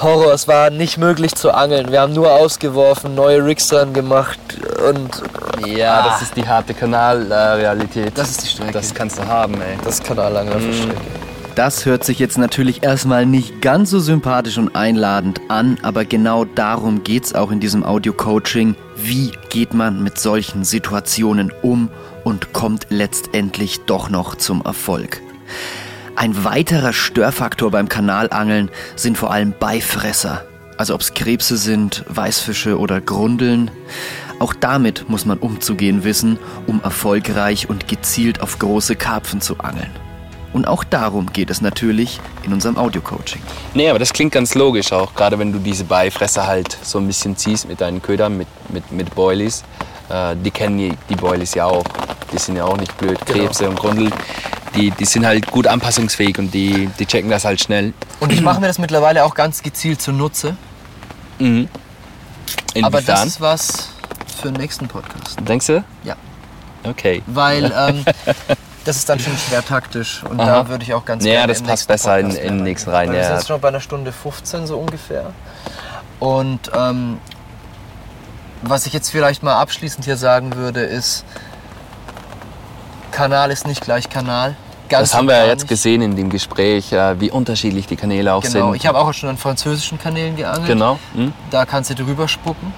Horror, 0.00 0.32
es 0.34 0.46
war 0.46 0.70
nicht 0.70 0.98
möglich 0.98 1.34
zu 1.34 1.52
angeln. 1.52 1.90
Wir 1.90 2.02
haben 2.02 2.12
nur 2.12 2.30
ausgeworfen, 2.30 3.14
neue 3.14 3.44
Rigs 3.44 3.68
dran 3.68 3.94
gemacht 3.94 4.38
und 4.88 5.22
Ja, 5.64 6.00
Ah. 6.00 6.08
das 6.10 6.22
ist 6.22 6.36
die 6.36 6.46
harte 6.46 6.74
Kanalrealität. 6.74 8.12
das 8.16 8.30
ist 8.32 8.42
die 8.44 8.48
Strecke. 8.48 8.72
das 8.72 8.94
kannst 8.94 9.18
du 9.18 9.26
haben, 9.26 9.54
ey. 9.60 9.76
das 9.84 10.02
Kanalangler 10.02 10.56
Mhm. 10.58 10.60
für 10.60 10.72
Strecke. 10.74 11.00
Das 11.54 11.86
hört 11.86 12.04
sich 12.04 12.18
jetzt 12.18 12.36
natürlich 12.36 12.82
erstmal 12.82 13.24
nicht 13.24 13.62
ganz 13.62 13.88
so 13.88 13.98
sympathisch 13.98 14.58
und 14.58 14.76
einladend 14.76 15.40
an, 15.48 15.78
aber 15.82 16.04
genau 16.04 16.44
darum 16.44 17.02
geht's 17.02 17.34
auch 17.34 17.50
in 17.50 17.60
diesem 17.60 17.82
Audio-Coaching. 17.82 18.74
Wie 18.96 19.32
geht 19.48 19.72
man 19.72 20.02
mit 20.02 20.18
solchen 20.18 20.64
Situationen 20.64 21.50
um 21.62 21.88
und 22.24 22.52
kommt 22.52 22.86
letztendlich 22.90 23.80
doch 23.86 24.10
noch 24.10 24.34
zum 24.34 24.60
Erfolg? 24.66 25.22
Ein 26.14 26.44
weiterer 26.44 26.92
Störfaktor 26.92 27.70
beim 27.70 27.88
Kanalangeln 27.88 28.70
sind 28.94 29.16
vor 29.16 29.30
allem 29.30 29.54
Beifresser. 29.58 30.44
Also 30.76 30.94
ob 30.94 31.00
es 31.00 31.14
Krebse 31.14 31.56
sind, 31.56 32.04
Weißfische 32.08 32.78
oder 32.78 33.00
Grundeln. 33.00 33.70
Auch 34.38 34.52
damit 34.52 35.08
muss 35.08 35.24
man 35.24 35.38
umzugehen 35.38 36.04
wissen, 36.04 36.38
um 36.66 36.82
erfolgreich 36.82 37.70
und 37.70 37.88
gezielt 37.88 38.40
auf 38.42 38.58
große 38.58 38.96
Karpfen 38.96 39.40
zu 39.40 39.58
angeln. 39.58 39.90
Und 40.52 40.66
auch 40.66 40.84
darum 40.84 41.32
geht 41.32 41.50
es 41.50 41.60
natürlich 41.60 42.20
in 42.44 42.52
unserem 42.52 42.78
Audio-Coaching. 42.78 43.42
Nee, 43.74 43.90
aber 43.90 43.98
das 43.98 44.12
klingt 44.12 44.32
ganz 44.32 44.54
logisch 44.54 44.92
auch, 44.92 45.14
gerade 45.14 45.38
wenn 45.38 45.52
du 45.52 45.58
diese 45.58 45.84
Beifresser 45.84 46.46
halt 46.46 46.76
so 46.82 46.98
ein 46.98 47.06
bisschen 47.06 47.36
ziehst 47.36 47.68
mit 47.68 47.80
deinen 47.80 48.00
Ködern, 48.00 48.38
mit, 48.38 48.48
mit, 48.70 48.90
mit 48.90 49.14
Boilies. 49.14 49.64
Äh, 50.08 50.36
die 50.36 50.50
kennen 50.50 50.78
die, 50.78 50.92
die 51.08 51.16
Boilies 51.16 51.54
ja 51.54 51.66
auch. 51.66 51.84
die 52.32 52.38
sind 52.38 52.56
ja 52.56 52.64
auch 52.64 52.76
nicht 52.76 52.96
blöd. 52.96 53.18
Genau. 53.26 53.38
Krebse 53.38 53.68
und 53.68 53.78
Grundel, 53.78 54.10
die, 54.74 54.90
die 54.92 55.04
sind 55.04 55.26
halt 55.26 55.50
gut 55.50 55.66
anpassungsfähig 55.66 56.38
und 56.38 56.52
die, 56.52 56.88
die 56.98 57.06
checken 57.06 57.30
das 57.30 57.44
halt 57.44 57.60
schnell. 57.60 57.92
Und 58.20 58.32
ich 58.32 58.40
mache 58.40 58.60
mir 58.60 58.66
das 58.66 58.78
mittlerweile 58.78 59.24
auch 59.24 59.34
ganz 59.34 59.62
gezielt 59.62 60.00
zunutze. 60.00 60.56
Mhm. 61.38 61.68
Aber 62.82 63.00
das 63.00 63.26
ist 63.26 63.40
was 63.40 63.90
für 64.36 64.50
den 64.52 64.60
nächsten 64.60 64.88
Podcast. 64.88 65.36
Denkst 65.46 65.66
du? 65.66 65.84
Ja. 66.04 66.14
Okay. 66.84 67.22
Weil 67.26 67.64
ähm, 67.88 68.04
das 68.84 68.96
ist 68.96 69.08
dann 69.08 69.18
schon 69.18 69.36
schwer 69.36 69.64
taktisch. 69.64 70.22
Und 70.24 70.40
Aha. 70.40 70.62
da 70.62 70.68
würde 70.68 70.84
ich 70.84 70.94
auch 70.94 71.04
ganz 71.04 71.24
Ja, 71.24 71.32
gerne 71.32 71.48
das 71.48 71.60
im 71.60 71.66
passt 71.66 71.88
nächsten 71.88 71.92
besser 71.92 72.18
in- 72.18 72.26
Podcast 72.26 72.42
in 72.44 72.48
den 72.48 72.56
mehr 72.56 72.64
nächsten 72.64 72.90
rein, 72.90 73.10
Wir 73.12 73.18
ja. 73.18 73.24
sind 73.26 73.36
jetzt 73.36 73.48
schon 73.48 73.60
bei 73.60 73.68
einer 73.68 73.80
Stunde 73.80 74.12
15 74.12 74.66
so 74.66 74.78
ungefähr. 74.78 75.32
Und 76.20 76.70
ähm, 76.74 77.18
was 78.62 78.86
ich 78.86 78.92
jetzt 78.92 79.10
vielleicht 79.10 79.42
mal 79.42 79.54
abschließend 79.60 80.04
hier 80.04 80.16
sagen 80.16 80.54
würde, 80.56 80.80
ist, 80.80 81.24
Kanal 83.12 83.50
ist 83.50 83.66
nicht 83.66 83.80
gleich 83.82 84.08
Kanal. 84.08 84.56
Ganz 84.88 85.10
Das 85.10 85.18
haben 85.18 85.26
wir 85.26 85.36
ja 85.36 85.46
jetzt 85.46 85.62
nicht. 85.62 85.68
gesehen 85.68 86.00
in 86.00 86.14
dem 86.16 86.30
Gespräch, 86.30 86.92
äh, 86.92 87.18
wie 87.20 87.30
unterschiedlich 87.30 87.86
die 87.86 87.96
Kanäle 87.96 88.32
auch 88.34 88.42
Genau, 88.42 88.66
sind. 88.68 88.76
ich 88.76 88.86
habe 88.86 88.98
auch 88.98 89.12
schon 89.12 89.28
an 89.28 89.36
französischen 89.36 89.98
Kanälen 89.98 90.36
geangelt. 90.36 90.66
Genau. 90.68 90.98
Mhm. 91.14 91.32
Da 91.50 91.66
kannst 91.66 91.90
du 91.90 91.94
drüber 91.96 92.28
spucken. 92.28 92.72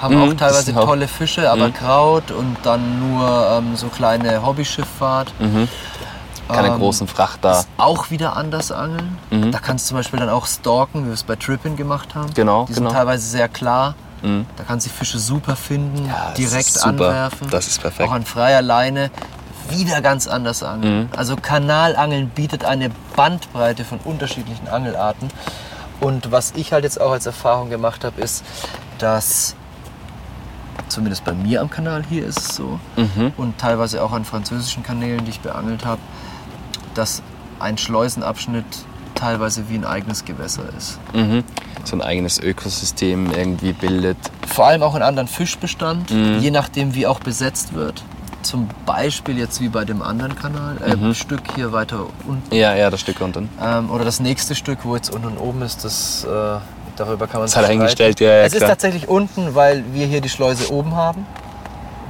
Haben 0.00 0.16
Mhm, 0.16 0.22
auch 0.30 0.34
teilweise 0.34 0.72
tolle 0.74 1.08
Fische, 1.08 1.50
aber 1.50 1.68
Mhm. 1.68 1.74
Kraut 1.74 2.30
und 2.30 2.56
dann 2.62 2.98
nur 3.00 3.48
ähm, 3.58 3.76
so 3.76 3.88
kleine 3.88 4.44
Hobbyschifffahrt. 4.44 5.32
Mhm. 5.38 5.68
Keine 6.48 6.68
Ähm, 6.68 6.78
großen 6.78 7.06
Frachter. 7.06 7.64
Auch 7.76 8.10
wieder 8.10 8.36
anders 8.36 8.72
angeln. 8.72 9.18
Mhm. 9.30 9.52
Da 9.52 9.58
kannst 9.58 9.84
du 9.86 9.88
zum 9.90 9.98
Beispiel 9.98 10.18
dann 10.18 10.30
auch 10.30 10.46
stalken, 10.46 11.02
wie 11.04 11.06
wir 11.08 11.14
es 11.14 11.22
bei 11.22 11.36
Trippin 11.36 11.76
gemacht 11.76 12.14
haben. 12.14 12.32
Genau, 12.34 12.64
Die 12.64 12.72
sind 12.72 12.84
genau. 12.84 12.94
teilweise 12.94 13.26
sehr 13.28 13.48
klar. 13.48 13.94
Mhm. 14.22 14.46
Da 14.56 14.64
kannst 14.64 14.86
du 14.86 14.90
die 14.90 14.96
Fische 14.96 15.18
super 15.18 15.54
finden, 15.54 16.06
Ja, 16.06 16.32
direkt 16.36 16.66
super. 16.72 16.88
anwerfen. 16.88 17.48
Das 17.50 17.66
ist 17.68 17.80
perfekt. 17.80 18.08
Auch 18.08 18.12
an 18.12 18.24
freier 18.24 18.62
Leine. 18.62 19.10
Wieder 19.68 20.00
ganz 20.00 20.26
anders 20.26 20.64
angeln. 20.64 21.02
Mhm. 21.02 21.08
Also 21.16 21.36
Kanalangeln 21.36 22.28
bietet 22.30 22.64
eine 22.64 22.90
Bandbreite 23.14 23.84
von 23.84 24.00
unterschiedlichen 24.04 24.66
Angelarten. 24.66 25.28
Und 26.00 26.32
was 26.32 26.54
ich 26.56 26.72
halt 26.72 26.82
jetzt 26.82 27.00
auch 27.00 27.12
als 27.12 27.26
Erfahrung 27.26 27.70
gemacht 27.70 28.04
habe, 28.04 28.20
ist, 28.20 28.42
dass 28.98 29.54
zumindest 30.88 31.24
bei 31.24 31.32
mir 31.32 31.60
am 31.60 31.70
Kanal 31.70 32.02
hier 32.08 32.26
ist 32.26 32.38
es 32.38 32.56
so 32.56 32.78
Mhm. 32.96 33.32
und 33.36 33.58
teilweise 33.58 34.02
auch 34.02 34.12
an 34.12 34.24
französischen 34.24 34.82
Kanälen, 34.82 35.24
die 35.24 35.30
ich 35.30 35.40
beangelt 35.40 35.84
habe, 35.84 36.00
dass 36.94 37.22
ein 37.58 37.78
Schleusenabschnitt 37.78 38.64
teilweise 39.14 39.68
wie 39.68 39.74
ein 39.74 39.84
eigenes 39.84 40.24
Gewässer 40.24 40.62
ist. 40.76 40.98
Mhm. 41.14 41.44
So 41.84 41.96
ein 41.96 42.02
eigenes 42.02 42.38
Ökosystem 42.38 43.30
irgendwie 43.32 43.72
bildet. 43.72 44.16
Vor 44.46 44.66
allem 44.66 44.82
auch 44.82 44.94
in 44.94 45.02
anderen 45.02 45.28
Fischbestand, 45.28 46.10
Mhm. 46.10 46.38
je 46.40 46.50
nachdem 46.50 46.94
wie 46.94 47.06
auch 47.06 47.20
besetzt 47.20 47.74
wird. 47.74 48.02
Zum 48.42 48.68
Beispiel 48.86 49.36
jetzt 49.38 49.60
wie 49.60 49.68
bei 49.68 49.84
dem 49.84 50.00
anderen 50.00 50.34
Kanal, 50.36 50.78
äh, 50.82 50.96
Mhm. 50.96 51.12
Stück 51.14 51.42
hier 51.54 51.72
weiter 51.72 52.06
unten. 52.26 52.54
Ja, 52.54 52.74
ja, 52.74 52.88
das 52.88 53.00
Stück 53.00 53.20
unten. 53.20 53.50
Ähm, 53.62 53.90
oder 53.90 54.04
das 54.04 54.20
nächste 54.20 54.54
Stück, 54.54 54.78
wo 54.84 54.96
jetzt 54.96 55.10
unten 55.14 55.26
und 55.28 55.36
oben 55.38 55.60
ist, 55.60 55.84
das, 55.84 56.24
äh, 56.24 56.58
darüber 57.00 57.26
kann 57.26 57.40
man 57.40 57.44
Das 57.46 57.52
sich 57.52 57.62
hat 57.62 57.70
eingestellt, 57.70 58.20
ja, 58.20 58.28
ja, 58.28 58.34
Es 58.42 58.52
ist 58.52 58.58
klar. 58.58 58.70
tatsächlich 58.70 59.08
unten, 59.08 59.54
weil 59.54 59.84
wir 59.92 60.06
hier 60.06 60.20
die 60.20 60.28
Schleuse 60.28 60.70
oben 60.72 60.94
haben. 60.94 61.26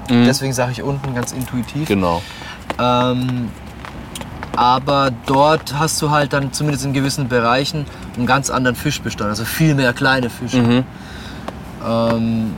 Mhm. 0.08 0.24
Deswegen 0.26 0.52
sage 0.52 0.72
ich 0.72 0.82
unten 0.82 1.14
ganz 1.14 1.32
intuitiv. 1.32 1.86
Genau. 1.88 2.22
Ähm, 2.78 3.50
aber 4.56 5.10
dort 5.26 5.78
hast 5.78 6.02
du 6.02 6.10
halt 6.10 6.32
dann 6.32 6.52
zumindest 6.52 6.84
in 6.84 6.92
gewissen 6.92 7.28
Bereichen 7.28 7.86
einen 8.16 8.26
ganz 8.26 8.50
anderen 8.50 8.76
Fischbestand, 8.76 9.30
also 9.30 9.44
viel 9.44 9.74
mehr 9.74 9.92
kleine 9.92 10.28
Fische. 10.28 10.58
Mhm. 10.58 10.84
Ähm, 11.88 12.54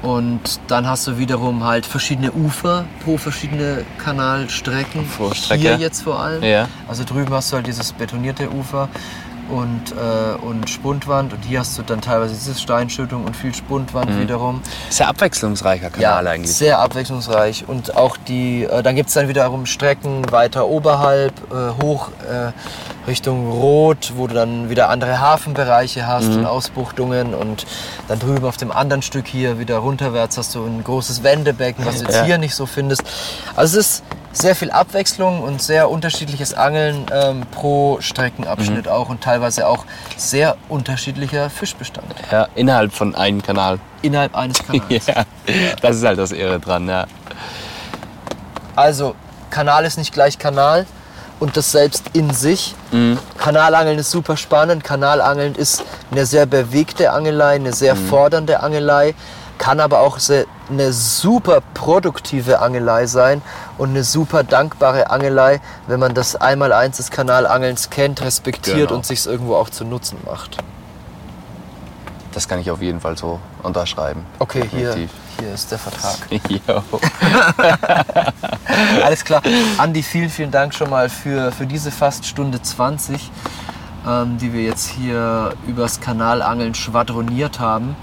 und 0.00 0.60
dann 0.68 0.86
hast 0.86 1.08
du 1.08 1.18
wiederum 1.18 1.64
halt 1.64 1.84
verschiedene 1.84 2.30
Ufer 2.30 2.84
pro 3.04 3.18
verschiedene 3.18 3.84
Kanalstrecken. 4.02 5.08
Pro 5.08 5.34
Strecke. 5.34 5.60
Hier 5.60 5.76
jetzt 5.76 6.02
vor 6.02 6.20
allem. 6.20 6.42
Ja. 6.44 6.68
Also 6.86 7.02
drüben 7.02 7.34
hast 7.34 7.50
du 7.50 7.56
halt 7.56 7.66
dieses 7.66 7.92
betonierte 7.92 8.48
Ufer 8.48 8.88
und, 9.48 9.92
äh, 9.92 10.34
und 10.44 10.68
Spundwand 10.68 11.32
und 11.32 11.44
hier 11.44 11.60
hast 11.60 11.76
du 11.78 11.82
dann 11.82 12.00
teilweise 12.00 12.34
diese 12.34 12.54
Steinschüttung 12.54 13.24
und 13.24 13.36
viel 13.36 13.54
Spundwand 13.54 14.10
Mhm. 14.10 14.20
wiederum. 14.20 14.60
Sehr 14.90 15.08
abwechslungsreicher 15.08 15.90
Kanal 15.90 16.24
ja, 16.24 16.30
eigentlich. 16.30 16.54
Sehr 16.54 16.78
abwechslungsreich. 16.78 17.64
Und 17.66 17.96
auch 17.96 18.16
die, 18.16 18.64
äh, 18.64 18.82
dann 18.82 18.96
gibt 18.96 19.08
es 19.08 19.14
dann 19.14 19.28
wiederum 19.28 19.66
Strecken 19.66 20.30
weiter 20.30 20.66
oberhalb, 20.66 21.32
äh, 21.52 21.82
hoch 21.82 22.10
äh, 22.30 22.52
Richtung 23.08 23.50
Rot, 23.50 24.12
wo 24.16 24.26
du 24.28 24.34
dann 24.34 24.70
wieder 24.70 24.88
andere 24.88 25.18
Hafenbereiche 25.20 26.06
hast 26.06 26.28
Mhm. 26.28 26.36
und 26.38 26.46
Ausbuchtungen. 26.46 27.34
Und 27.34 27.66
dann 28.06 28.18
drüben 28.20 28.44
auf 28.46 28.56
dem 28.56 28.70
anderen 28.70 29.02
Stück 29.02 29.26
hier 29.26 29.58
wieder 29.58 29.78
runterwärts 29.78 30.38
hast 30.38 30.54
du 30.54 30.64
ein 30.64 30.84
großes 30.84 31.22
Wendebecken, 31.24 31.84
was 31.84 31.96
du 31.96 32.04
jetzt 32.04 32.14
Ja. 32.16 32.22
hier 32.24 32.38
nicht 32.38 32.54
so 32.54 32.66
findest. 32.66 33.02
Also 33.56 33.80
es 33.80 33.86
ist 33.86 34.04
sehr 34.32 34.54
viel 34.54 34.70
Abwechslung 34.70 35.42
und 35.42 35.60
sehr 35.60 35.90
unterschiedliches 35.90 36.54
Angeln 36.54 37.06
ähm, 37.12 37.42
pro 37.50 37.96
Streckenabschnitt 38.00 38.84
Mhm. 38.86 38.92
auch 38.92 39.08
und 39.08 39.22
teilweise 39.22 39.66
auch 39.66 39.84
sehr 40.16 40.56
unterschiedlicher 40.68 41.50
Fischbestand 41.50 42.06
Ja, 42.30 42.46
innerhalb 42.54 42.92
von 42.92 43.14
einem 43.16 43.42
Kanal. 43.42 43.80
innerhalb 44.02 44.36
eines 44.36 44.58
Kanals. 44.66 45.06
Ja, 45.06 45.24
das 45.82 45.96
ist 45.96 46.04
halt 46.04 46.18
das 46.18 46.30
Irre 46.32 46.60
dran, 46.60 46.88
ja. 46.88 47.06
Also, 48.76 49.14
Kanal 49.50 49.84
ist 49.86 49.96
nicht 49.98 50.12
gleich 50.12 50.38
Kanal 50.38 50.86
und 51.40 51.56
das 51.56 51.72
selbst 51.72 52.04
in 52.12 52.30
sich. 52.30 52.74
Mhm. 52.92 53.18
Kanalangeln 53.38 53.98
ist 53.98 54.10
super 54.10 54.36
spannend. 54.36 54.84
Kanalangeln 54.84 55.54
ist 55.54 55.84
eine 56.10 56.26
sehr 56.26 56.46
bewegte 56.46 57.12
Angelei, 57.12 57.54
eine 57.56 57.72
sehr 57.72 57.94
Mhm. 57.94 58.08
fordernde 58.08 58.60
Angelei, 58.60 59.14
kann 59.58 59.80
aber 59.80 60.00
auch 60.00 60.18
sehr, 60.18 60.44
eine 60.70 60.92
super 60.92 61.60
produktive 61.74 62.60
Angelei 62.60 63.06
sein 63.06 63.42
und 63.78 63.90
eine 63.90 64.04
super 64.04 64.44
dankbare 64.44 65.10
Angelei, 65.10 65.60
wenn 65.86 65.98
man 65.98 66.14
das 66.14 66.36
Einmaleins 66.36 66.98
des 66.98 67.10
Kanalangelns 67.10 67.90
kennt, 67.90 68.20
respektiert 68.22 68.76
Genau. 68.88 68.94
und 68.94 69.06
sich 69.06 69.24
irgendwo 69.26 69.56
auch 69.56 69.70
zu 69.70 69.84
Nutzen 69.84 70.18
macht. 70.26 70.58
Das 72.34 72.46
kann 72.46 72.60
ich 72.60 72.70
auf 72.70 72.82
jeden 72.82 73.00
Fall 73.00 73.16
so 73.16 73.40
unterschreiben. 73.62 74.24
Okay, 74.38 74.68
hier, 74.70 74.94
hier 74.94 75.54
ist 75.54 75.72
der 75.72 75.78
Vertrag. 75.78 76.16
Alles 79.04 79.24
klar. 79.24 79.42
Andi, 79.78 80.02
vielen, 80.02 80.30
vielen 80.30 80.50
Dank 80.50 80.74
schon 80.74 80.90
mal 80.90 81.08
für, 81.08 81.52
für 81.52 81.66
diese 81.66 81.90
fast 81.90 82.26
Stunde 82.26 82.60
20, 82.60 83.30
ähm, 84.06 84.38
die 84.38 84.52
wir 84.52 84.62
jetzt 84.62 84.88
hier 84.88 85.52
übers 85.66 86.00
Kanalangeln 86.00 86.74
schwadroniert 86.74 87.60
haben. 87.60 87.96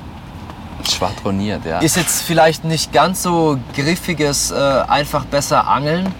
Schwadroniert, 0.87 1.65
ja. 1.65 1.79
Ist 1.79 1.95
jetzt 1.95 2.21
vielleicht 2.21 2.63
nicht 2.63 2.93
ganz 2.93 3.23
so 3.23 3.57
griffiges, 3.75 4.51
äh, 4.51 4.55
einfach 4.55 5.25
besser 5.25 5.67
angeln 5.67 6.13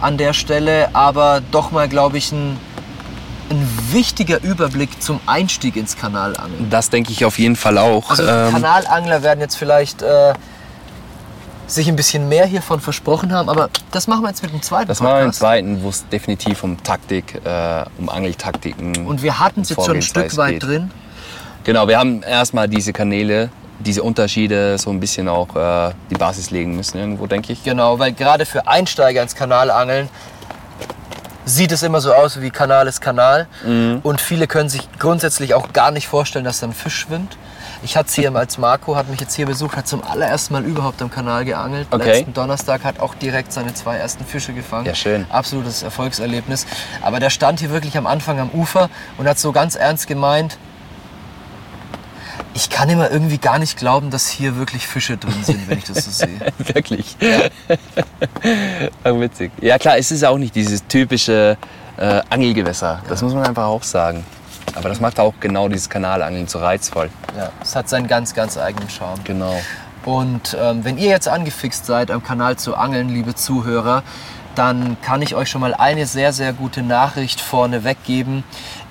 an 0.00 0.16
der 0.16 0.32
Stelle, 0.32 0.90
aber 0.94 1.40
doch 1.50 1.70
mal, 1.70 1.88
glaube 1.88 2.18
ich, 2.18 2.32
ein, 2.32 2.56
ein 3.50 3.68
wichtiger 3.92 4.42
Überblick 4.42 5.02
zum 5.02 5.20
Einstieg 5.26 5.76
ins 5.76 5.96
Kanalangeln. 5.96 6.70
Das 6.70 6.90
denke 6.90 7.12
ich 7.12 7.24
auf 7.24 7.38
jeden 7.38 7.56
Fall 7.56 7.78
auch. 7.78 8.10
Also 8.10 8.24
Ähm, 8.24 8.52
Kanalangler 8.52 9.22
werden 9.22 9.40
jetzt 9.40 9.56
vielleicht 9.56 10.02
äh, 10.02 10.34
sich 11.68 11.88
ein 11.88 11.96
bisschen 11.96 12.28
mehr 12.28 12.46
hiervon 12.46 12.80
versprochen 12.80 13.32
haben, 13.32 13.48
aber 13.48 13.68
das 13.90 14.06
machen 14.06 14.22
wir 14.22 14.28
jetzt 14.28 14.42
mit 14.42 14.52
dem 14.52 14.62
zweiten 14.62 14.88
das 14.88 15.00
machen 15.00 15.12
wir 15.12 15.18
im 15.20 15.24
Podcast. 15.26 15.38
zweiten, 15.38 15.82
wo 15.82 15.90
es 15.90 16.08
definitiv 16.08 16.64
um 16.64 16.82
Taktik, 16.82 17.40
äh, 17.44 17.84
um 17.98 18.08
Angeltaktiken 18.08 19.06
Und 19.06 19.22
wir 19.22 19.38
hatten 19.38 19.60
es 19.60 19.68
jetzt 19.68 19.84
schon 19.84 19.96
ein 19.96 20.02
Stück 20.02 20.36
weit 20.36 20.54
geht. 20.54 20.62
drin. 20.64 20.90
Genau, 21.64 21.86
wir 21.86 21.98
haben 21.98 22.22
erstmal 22.22 22.68
diese 22.68 22.92
Kanäle, 22.94 23.50
diese 23.80 24.02
Unterschiede 24.02 24.78
so 24.78 24.90
ein 24.90 24.98
bisschen 24.98 25.28
auch 25.28 25.54
äh, 25.54 25.92
die 26.10 26.14
Basis 26.14 26.50
legen 26.50 26.74
müssen 26.74 26.98
irgendwo, 26.98 27.26
denke 27.26 27.52
ich. 27.52 27.62
Genau, 27.62 27.98
weil 27.98 28.12
gerade 28.12 28.46
für 28.46 28.66
Einsteiger 28.66 29.22
ins 29.22 29.34
Kanalangeln 29.34 30.08
sieht 31.48 31.72
es 31.72 31.82
immer 31.82 32.00
so 32.00 32.12
aus 32.12 32.40
wie 32.40 32.50
Kanal 32.50 32.86
ist 32.86 33.00
Kanal. 33.00 33.46
Mhm. 33.64 34.00
Und 34.02 34.20
viele 34.20 34.46
können 34.46 34.68
sich 34.68 34.88
grundsätzlich 34.98 35.54
auch 35.54 35.72
gar 35.72 35.90
nicht 35.90 36.06
vorstellen, 36.08 36.44
dass 36.44 36.60
da 36.60 36.66
ein 36.66 36.72
Fisch 36.72 36.96
schwimmt. 36.96 37.36
Ich 37.82 37.96
hatte 37.96 38.12
hier 38.12 38.34
als 38.34 38.58
Marco, 38.58 38.96
hat 38.96 39.08
mich 39.08 39.20
jetzt 39.20 39.34
hier 39.34 39.46
besucht, 39.46 39.76
hat 39.76 39.86
zum 39.86 40.02
allerersten 40.02 40.52
Mal 40.52 40.64
überhaupt 40.64 41.00
am 41.00 41.10
Kanal 41.10 41.44
geangelt. 41.44 41.86
Okay. 41.90 42.18
Letzten 42.18 42.34
Donnerstag 42.34 42.82
hat 42.84 42.98
auch 42.98 43.14
direkt 43.14 43.52
seine 43.52 43.72
zwei 43.72 43.96
ersten 43.96 44.24
Fische 44.24 44.52
gefangen. 44.52 44.86
Ja, 44.86 44.94
schön. 44.94 45.26
Absolutes 45.30 45.82
Erfolgserlebnis. 45.82 46.66
Aber 47.02 47.20
der 47.20 47.30
stand 47.30 47.60
hier 47.60 47.70
wirklich 47.70 47.96
am 47.96 48.06
Anfang 48.06 48.40
am 48.40 48.50
Ufer 48.50 48.90
und 49.16 49.28
hat 49.28 49.38
so 49.38 49.52
ganz 49.52 49.76
ernst 49.76 50.08
gemeint, 50.08 50.58
ich 52.58 52.70
kann 52.70 52.88
immer 52.88 53.08
irgendwie 53.08 53.38
gar 53.38 53.60
nicht 53.60 53.78
glauben, 53.78 54.10
dass 54.10 54.26
hier 54.26 54.56
wirklich 54.56 54.84
Fische 54.84 55.16
drin 55.16 55.44
sind, 55.44 55.68
wenn 55.68 55.78
ich 55.78 55.84
das 55.84 56.04
so 56.04 56.10
sehe. 56.10 56.40
Wirklich. 56.58 57.16
Ja. 57.20 57.50
witzig. 59.20 59.52
Ja 59.60 59.78
klar, 59.78 59.96
es 59.96 60.10
ist 60.10 60.24
auch 60.24 60.38
nicht 60.38 60.56
dieses 60.56 60.84
typische 60.88 61.56
äh, 61.96 62.20
Angelgewässer. 62.28 63.00
Das 63.08 63.22
muss 63.22 63.32
man 63.32 63.44
einfach 63.46 63.66
auch 63.66 63.84
sagen. 63.84 64.26
Aber 64.74 64.88
das 64.88 64.98
macht 64.98 65.20
auch 65.20 65.34
genau 65.38 65.68
dieses 65.68 65.88
Kanalangeln 65.88 66.48
so 66.48 66.58
reizvoll. 66.58 67.10
Ja, 67.36 67.52
es 67.62 67.76
hat 67.76 67.88
seinen 67.88 68.08
ganz, 68.08 68.34
ganz 68.34 68.58
eigenen 68.58 68.90
Charme. 68.90 69.20
Genau. 69.22 69.54
Und 70.04 70.56
ähm, 70.60 70.84
wenn 70.84 70.98
ihr 70.98 71.10
jetzt 71.10 71.28
angefixt 71.28 71.86
seid, 71.86 72.10
am 72.10 72.24
Kanal 72.24 72.56
zu 72.56 72.74
angeln, 72.74 73.08
liebe 73.08 73.36
Zuhörer, 73.36 74.02
dann 74.56 74.96
kann 75.00 75.22
ich 75.22 75.36
euch 75.36 75.48
schon 75.48 75.60
mal 75.60 75.74
eine 75.74 76.06
sehr, 76.06 76.32
sehr 76.32 76.52
gute 76.52 76.82
Nachricht 76.82 77.40
vorne 77.40 77.84
weggeben. 77.84 78.42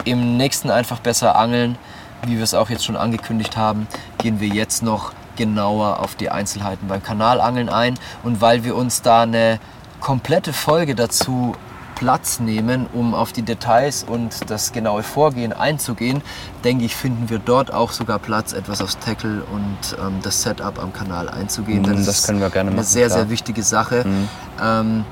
Im 0.06 0.38
nächsten 0.38 0.72
einfach 0.72 1.00
besser 1.00 1.36
angeln, 1.36 1.78
wie 2.26 2.38
wir 2.38 2.44
es 2.44 2.54
auch 2.54 2.70
jetzt 2.70 2.86
schon 2.86 2.96
angekündigt 2.96 3.58
haben, 3.58 3.88
gehen 4.18 4.40
wir 4.40 4.48
jetzt 4.48 4.84
noch 4.84 5.14
genauer 5.36 6.00
auf 6.00 6.16
die 6.16 6.30
Einzelheiten 6.30 6.88
beim 6.88 7.04
Kanalangeln 7.04 7.70
ein. 7.70 7.98
Und 8.24 8.42
weil 8.42 8.64
wir 8.64 8.76
uns 8.76 9.02
da 9.02 9.22
eine 9.22 9.60
komplette 10.00 10.54
Folge 10.54 10.96
dazu 10.96 11.56
Platz 11.98 12.40
nehmen, 12.40 12.86
um 12.94 13.16
auf 13.16 13.34
die 13.34 13.42
Details 13.42 14.04
und 14.04 14.52
das 14.52 14.72
genaue 14.72 15.02
Vorgehen 15.02 15.52
einzugehen, 15.52 16.22
denke 16.64 16.86
ich, 16.86 16.96
finden 16.96 17.30
wir 17.30 17.40
dort 17.40 17.74
auch 17.74 17.92
sogar 17.92 18.20
Platz, 18.20 18.54
etwas 18.54 18.82
aufs 18.82 19.00
Tackle 19.00 19.44
und 19.52 19.98
ähm, 20.00 20.20
das 20.22 20.44
Setup 20.44 20.78
am 20.80 20.94
Kanal 20.94 21.28
einzugehen. 21.28 21.82
Mm, 21.82 22.06
das 22.06 22.28
können 22.28 22.40
wir 22.40 22.52
gerne 22.52 22.70
eine 22.70 22.78
machen, 22.78 22.88
sehr, 22.88 23.08
klar. 23.08 23.20
sehr 23.20 23.30
wichtige 23.32 23.64
Sache. 23.64 24.04
Mhm. 24.06 24.30
Ähm, 24.62 25.06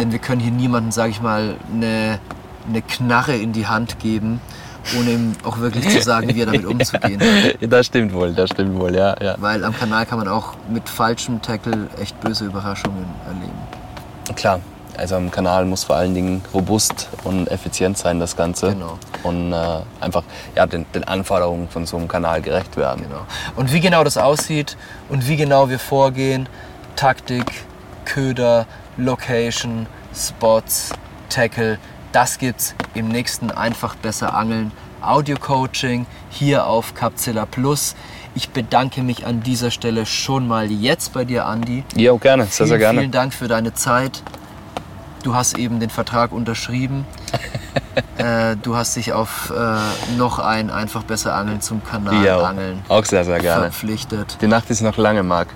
denn 0.00 0.10
wir 0.10 0.18
können 0.18 0.40
hier 0.40 0.50
niemandem, 0.50 0.90
sage 0.90 1.10
ich 1.10 1.22
mal, 1.22 1.54
eine, 1.72 2.18
eine 2.68 2.82
Knarre 2.82 3.36
in 3.36 3.52
die 3.52 3.68
Hand 3.68 4.00
geben, 4.00 4.40
ohne 4.98 5.10
ihm 5.10 5.32
auch 5.44 5.58
wirklich 5.58 5.88
zu 5.88 6.02
sagen, 6.02 6.34
wie 6.34 6.40
er 6.40 6.46
damit 6.46 6.64
umzugehen 6.64 7.20
hat. 7.20 7.56
das 7.72 7.86
stimmt 7.86 8.12
wohl, 8.12 8.32
das 8.32 8.50
stimmt 8.50 8.78
wohl, 8.78 8.94
ja. 8.94 9.16
ja. 9.20 9.36
Weil 9.38 9.64
am 9.64 9.76
Kanal 9.76 10.06
kann 10.06 10.18
man 10.18 10.28
auch 10.28 10.54
mit 10.68 10.88
falschem 10.88 11.40
Tackle 11.40 11.88
echt 12.00 12.18
böse 12.20 12.44
Überraschungen 12.44 13.06
erleben. 13.26 13.58
Klar, 14.36 14.60
also 14.96 15.16
am 15.16 15.30
Kanal 15.30 15.64
muss 15.64 15.84
vor 15.84 15.96
allen 15.96 16.14
Dingen 16.14 16.42
robust 16.52 17.08
und 17.24 17.48
effizient 17.48 17.96
sein, 17.96 18.20
das 18.20 18.36
Ganze. 18.36 18.70
Genau. 18.70 18.98
Und 19.22 19.52
äh, 19.52 19.80
einfach 20.00 20.22
ja, 20.54 20.66
den, 20.66 20.86
den 20.94 21.04
Anforderungen 21.04 21.68
von 21.68 21.86
so 21.86 21.96
einem 21.96 22.08
Kanal 22.08 22.42
gerecht 22.42 22.76
werden. 22.76 23.04
Genau. 23.08 23.22
Und 23.56 23.72
wie 23.72 23.80
genau 23.80 24.04
das 24.04 24.16
aussieht 24.16 24.76
und 25.08 25.28
wie 25.28 25.36
genau 25.36 25.70
wir 25.70 25.78
vorgehen, 25.78 26.48
Taktik, 26.96 27.46
Köder, 28.04 28.66
Location, 28.96 29.86
Spots, 30.14 30.90
Tackle, 31.28 31.78
das 32.12 32.38
gibt's 32.38 32.74
im 32.94 33.08
nächsten 33.08 33.50
Einfach 33.50 33.94
besser 33.96 34.34
angeln 34.34 34.70
Audio 35.00 35.36
Coaching 35.36 36.06
hier 36.30 36.66
auf 36.66 36.94
Capzilla 36.94 37.46
Plus. 37.46 37.96
Ich 38.34 38.50
bedanke 38.50 39.02
mich 39.02 39.26
an 39.26 39.42
dieser 39.42 39.70
Stelle 39.70 40.06
schon 40.06 40.46
mal 40.46 40.70
jetzt 40.70 41.12
bei 41.12 41.24
dir, 41.24 41.46
Andi. 41.46 41.84
Ja, 41.96 42.14
gerne, 42.16 42.46
sehr, 42.46 42.66
sehr 42.66 42.78
gerne. 42.78 43.00
vielen 43.00 43.10
Dank 43.10 43.34
für 43.34 43.48
deine 43.48 43.74
Zeit. 43.74 44.22
Du 45.22 45.34
hast 45.34 45.58
eben 45.58 45.80
den 45.80 45.90
Vertrag 45.90 46.32
unterschrieben. 46.32 47.04
äh, 48.18 48.56
du 48.56 48.76
hast 48.76 48.96
dich 48.96 49.12
auf 49.12 49.52
äh, 49.56 50.16
noch 50.16 50.38
ein 50.38 50.70
einfach 50.70 51.02
besser 51.02 51.34
Angeln 51.34 51.60
zum 51.60 51.84
Kanal 51.84 52.24
Ja, 52.24 52.40
Angeln 52.42 52.82
auch 52.88 53.04
sehr, 53.04 53.24
sehr 53.24 53.38
gerne. 53.38 53.64
verpflichtet. 53.64 54.38
Die 54.40 54.48
Nacht 54.48 54.70
ist 54.70 54.80
noch 54.82 54.96
lange, 54.96 55.22
Marc. 55.22 55.48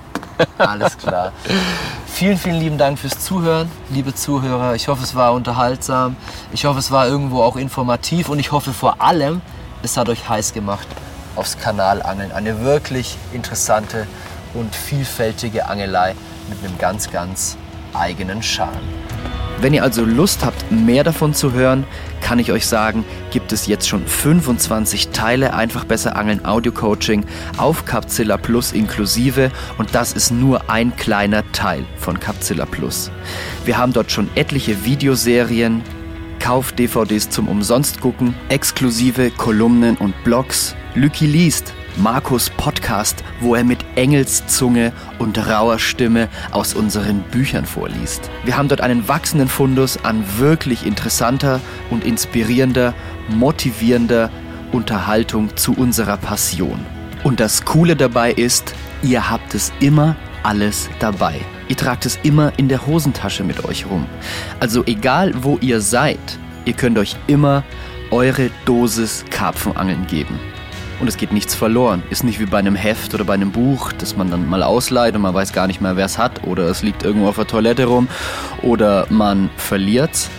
Alles 0.58 0.96
klar. 0.98 1.32
vielen, 2.16 2.38
vielen 2.38 2.60
lieben 2.60 2.78
Dank 2.78 2.98
fürs 2.98 3.18
Zuhören, 3.18 3.70
liebe 3.90 4.14
Zuhörer. 4.14 4.74
Ich 4.74 4.88
hoffe, 4.88 5.02
es 5.02 5.14
war 5.14 5.34
unterhaltsam. 5.34 6.16
Ich 6.50 6.64
hoffe, 6.64 6.78
es 6.78 6.90
war 6.90 7.06
irgendwo 7.06 7.42
auch 7.42 7.56
informativ 7.56 8.30
und 8.30 8.38
ich 8.38 8.52
hoffe 8.52 8.72
vor 8.72 9.02
allem, 9.02 9.42
es 9.82 9.98
hat 9.98 10.08
euch 10.08 10.26
heiß 10.26 10.54
gemacht 10.54 10.88
aufs 11.36 11.58
Kanalangeln. 11.58 12.32
Eine 12.32 12.62
wirklich 12.62 13.18
interessante 13.34 14.06
und 14.54 14.74
vielfältige 14.74 15.66
Angelei 15.66 16.14
mit 16.48 16.64
einem 16.64 16.78
ganz, 16.78 17.10
ganz 17.10 17.58
eigenen 17.92 18.42
Charme. 18.42 19.05
Wenn 19.58 19.72
ihr 19.72 19.82
also 19.82 20.04
Lust 20.04 20.44
habt, 20.44 20.70
mehr 20.70 21.02
davon 21.02 21.32
zu 21.32 21.52
hören, 21.52 21.84
kann 22.20 22.38
ich 22.38 22.52
euch 22.52 22.66
sagen, 22.66 23.04
gibt 23.30 23.52
es 23.52 23.66
jetzt 23.66 23.88
schon 23.88 24.06
25 24.06 25.08
Teile 25.08 25.54
Einfach 25.54 25.84
besser 25.84 26.14
angeln 26.14 26.44
Audio 26.44 26.72
Coaching 26.72 27.24
auf 27.56 27.86
Capzilla 27.86 28.36
Plus 28.36 28.72
inklusive 28.72 29.50
und 29.78 29.94
das 29.94 30.12
ist 30.12 30.30
nur 30.30 30.68
ein 30.68 30.94
kleiner 30.96 31.42
Teil 31.52 31.86
von 31.96 32.20
Capzilla 32.20 32.66
Plus. 32.66 33.10
Wir 33.64 33.78
haben 33.78 33.94
dort 33.94 34.12
schon 34.12 34.28
etliche 34.34 34.84
Videoserien, 34.84 35.82
Kauf-DVDs 36.38 37.30
zum 37.30 37.48
Umsonst 37.48 38.00
gucken, 38.02 38.34
exklusive 38.50 39.30
Kolumnen 39.30 39.96
und 39.96 40.22
Blogs, 40.22 40.76
Lücki 40.94 41.26
liest, 41.26 41.72
Markus 41.96 42.50
Podcast, 42.50 43.24
wo 43.40 43.54
er 43.54 43.64
mit 43.64 43.78
Engelszunge 43.94 44.92
und 45.18 45.38
rauer 45.38 45.78
Stimme 45.78 46.28
aus 46.50 46.74
unseren 46.74 47.20
Büchern 47.30 47.64
vorliest. 47.64 48.30
Wir 48.44 48.56
haben 48.56 48.68
dort 48.68 48.82
einen 48.82 49.08
wachsenden 49.08 49.48
Fundus 49.48 49.96
an 50.04 50.22
wirklich 50.38 50.86
interessanter 50.86 51.60
und 51.90 52.04
inspirierender, 52.04 52.92
motivierender 53.28 54.30
Unterhaltung 54.72 55.56
zu 55.56 55.72
unserer 55.72 56.18
Passion. 56.18 56.84
Und 57.24 57.40
das 57.40 57.64
Coole 57.64 57.96
dabei 57.96 58.32
ist, 58.32 58.74
ihr 59.02 59.30
habt 59.30 59.54
es 59.54 59.72
immer 59.80 60.16
alles 60.42 60.90
dabei. 60.98 61.40
Ihr 61.68 61.76
tragt 61.76 62.04
es 62.04 62.18
immer 62.22 62.52
in 62.58 62.68
der 62.68 62.86
Hosentasche 62.86 63.42
mit 63.42 63.64
euch 63.64 63.86
rum. 63.86 64.06
Also 64.60 64.84
egal 64.84 65.32
wo 65.42 65.58
ihr 65.60 65.80
seid, 65.80 66.38
ihr 66.66 66.74
könnt 66.74 66.98
euch 66.98 67.16
immer 67.26 67.64
eure 68.10 68.50
Dosis 68.66 69.24
Karpfenangeln 69.30 70.06
geben. 70.06 70.38
Und 70.98 71.08
es 71.08 71.16
geht 71.18 71.32
nichts 71.32 71.54
verloren. 71.54 72.02
Ist 72.08 72.24
nicht 72.24 72.40
wie 72.40 72.46
bei 72.46 72.58
einem 72.58 72.74
Heft 72.74 73.14
oder 73.14 73.24
bei 73.24 73.34
einem 73.34 73.52
Buch, 73.52 73.92
das 73.92 74.16
man 74.16 74.30
dann 74.30 74.48
mal 74.48 74.62
ausleiht 74.62 75.14
und 75.14 75.22
man 75.22 75.34
weiß 75.34 75.52
gar 75.52 75.66
nicht 75.66 75.80
mehr, 75.80 75.96
wer 75.96 76.06
es 76.06 76.16
hat. 76.16 76.44
Oder 76.44 76.64
es 76.64 76.82
liegt 76.82 77.02
irgendwo 77.02 77.28
auf 77.28 77.36
der 77.36 77.46
Toilette 77.46 77.84
rum. 77.84 78.08
Oder 78.62 79.06
man 79.10 79.50
verliert's. 79.56 80.30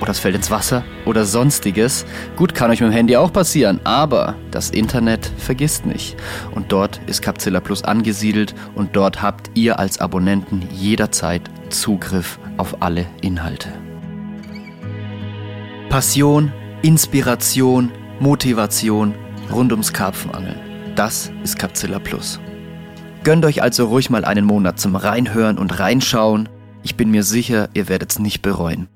Oder 0.00 0.10
es 0.10 0.18
fällt 0.18 0.36
ins 0.36 0.50
Wasser. 0.50 0.84
Oder 1.06 1.24
sonstiges. 1.24 2.04
Gut, 2.36 2.54
kann 2.54 2.70
euch 2.70 2.80
mit 2.80 2.90
dem 2.90 2.92
Handy 2.94 3.16
auch 3.16 3.32
passieren. 3.32 3.80
Aber 3.84 4.34
das 4.50 4.70
Internet 4.70 5.30
vergisst 5.38 5.86
nicht. 5.86 6.16
Und 6.54 6.70
dort 6.70 7.00
ist 7.06 7.22
Capzilla 7.22 7.60
Plus 7.60 7.82
angesiedelt. 7.82 8.54
Und 8.74 8.94
dort 8.94 9.22
habt 9.22 9.50
ihr 9.54 9.78
als 9.78 10.00
Abonnenten 10.00 10.68
jederzeit 10.70 11.42
Zugriff 11.70 12.38
auf 12.58 12.82
alle 12.82 13.06
Inhalte. 13.22 13.70
Passion, 15.88 16.52
Inspiration, 16.82 17.90
Motivation 18.20 19.14
rund 19.52 19.72
ums 19.72 19.92
Karpfenangeln. 19.92 20.58
Das 20.94 21.30
ist 21.42 21.58
Capzilla 21.58 21.98
Plus. 21.98 22.40
Gönnt 23.24 23.44
euch 23.44 23.62
also 23.62 23.86
ruhig 23.86 24.10
mal 24.10 24.24
einen 24.24 24.44
Monat 24.44 24.78
zum 24.78 24.96
Reinhören 24.96 25.58
und 25.58 25.78
Reinschauen. 25.78 26.48
Ich 26.82 26.96
bin 26.96 27.10
mir 27.10 27.22
sicher, 27.22 27.68
ihr 27.74 27.88
werdet 27.88 28.12
es 28.12 28.18
nicht 28.18 28.42
bereuen. 28.42 28.88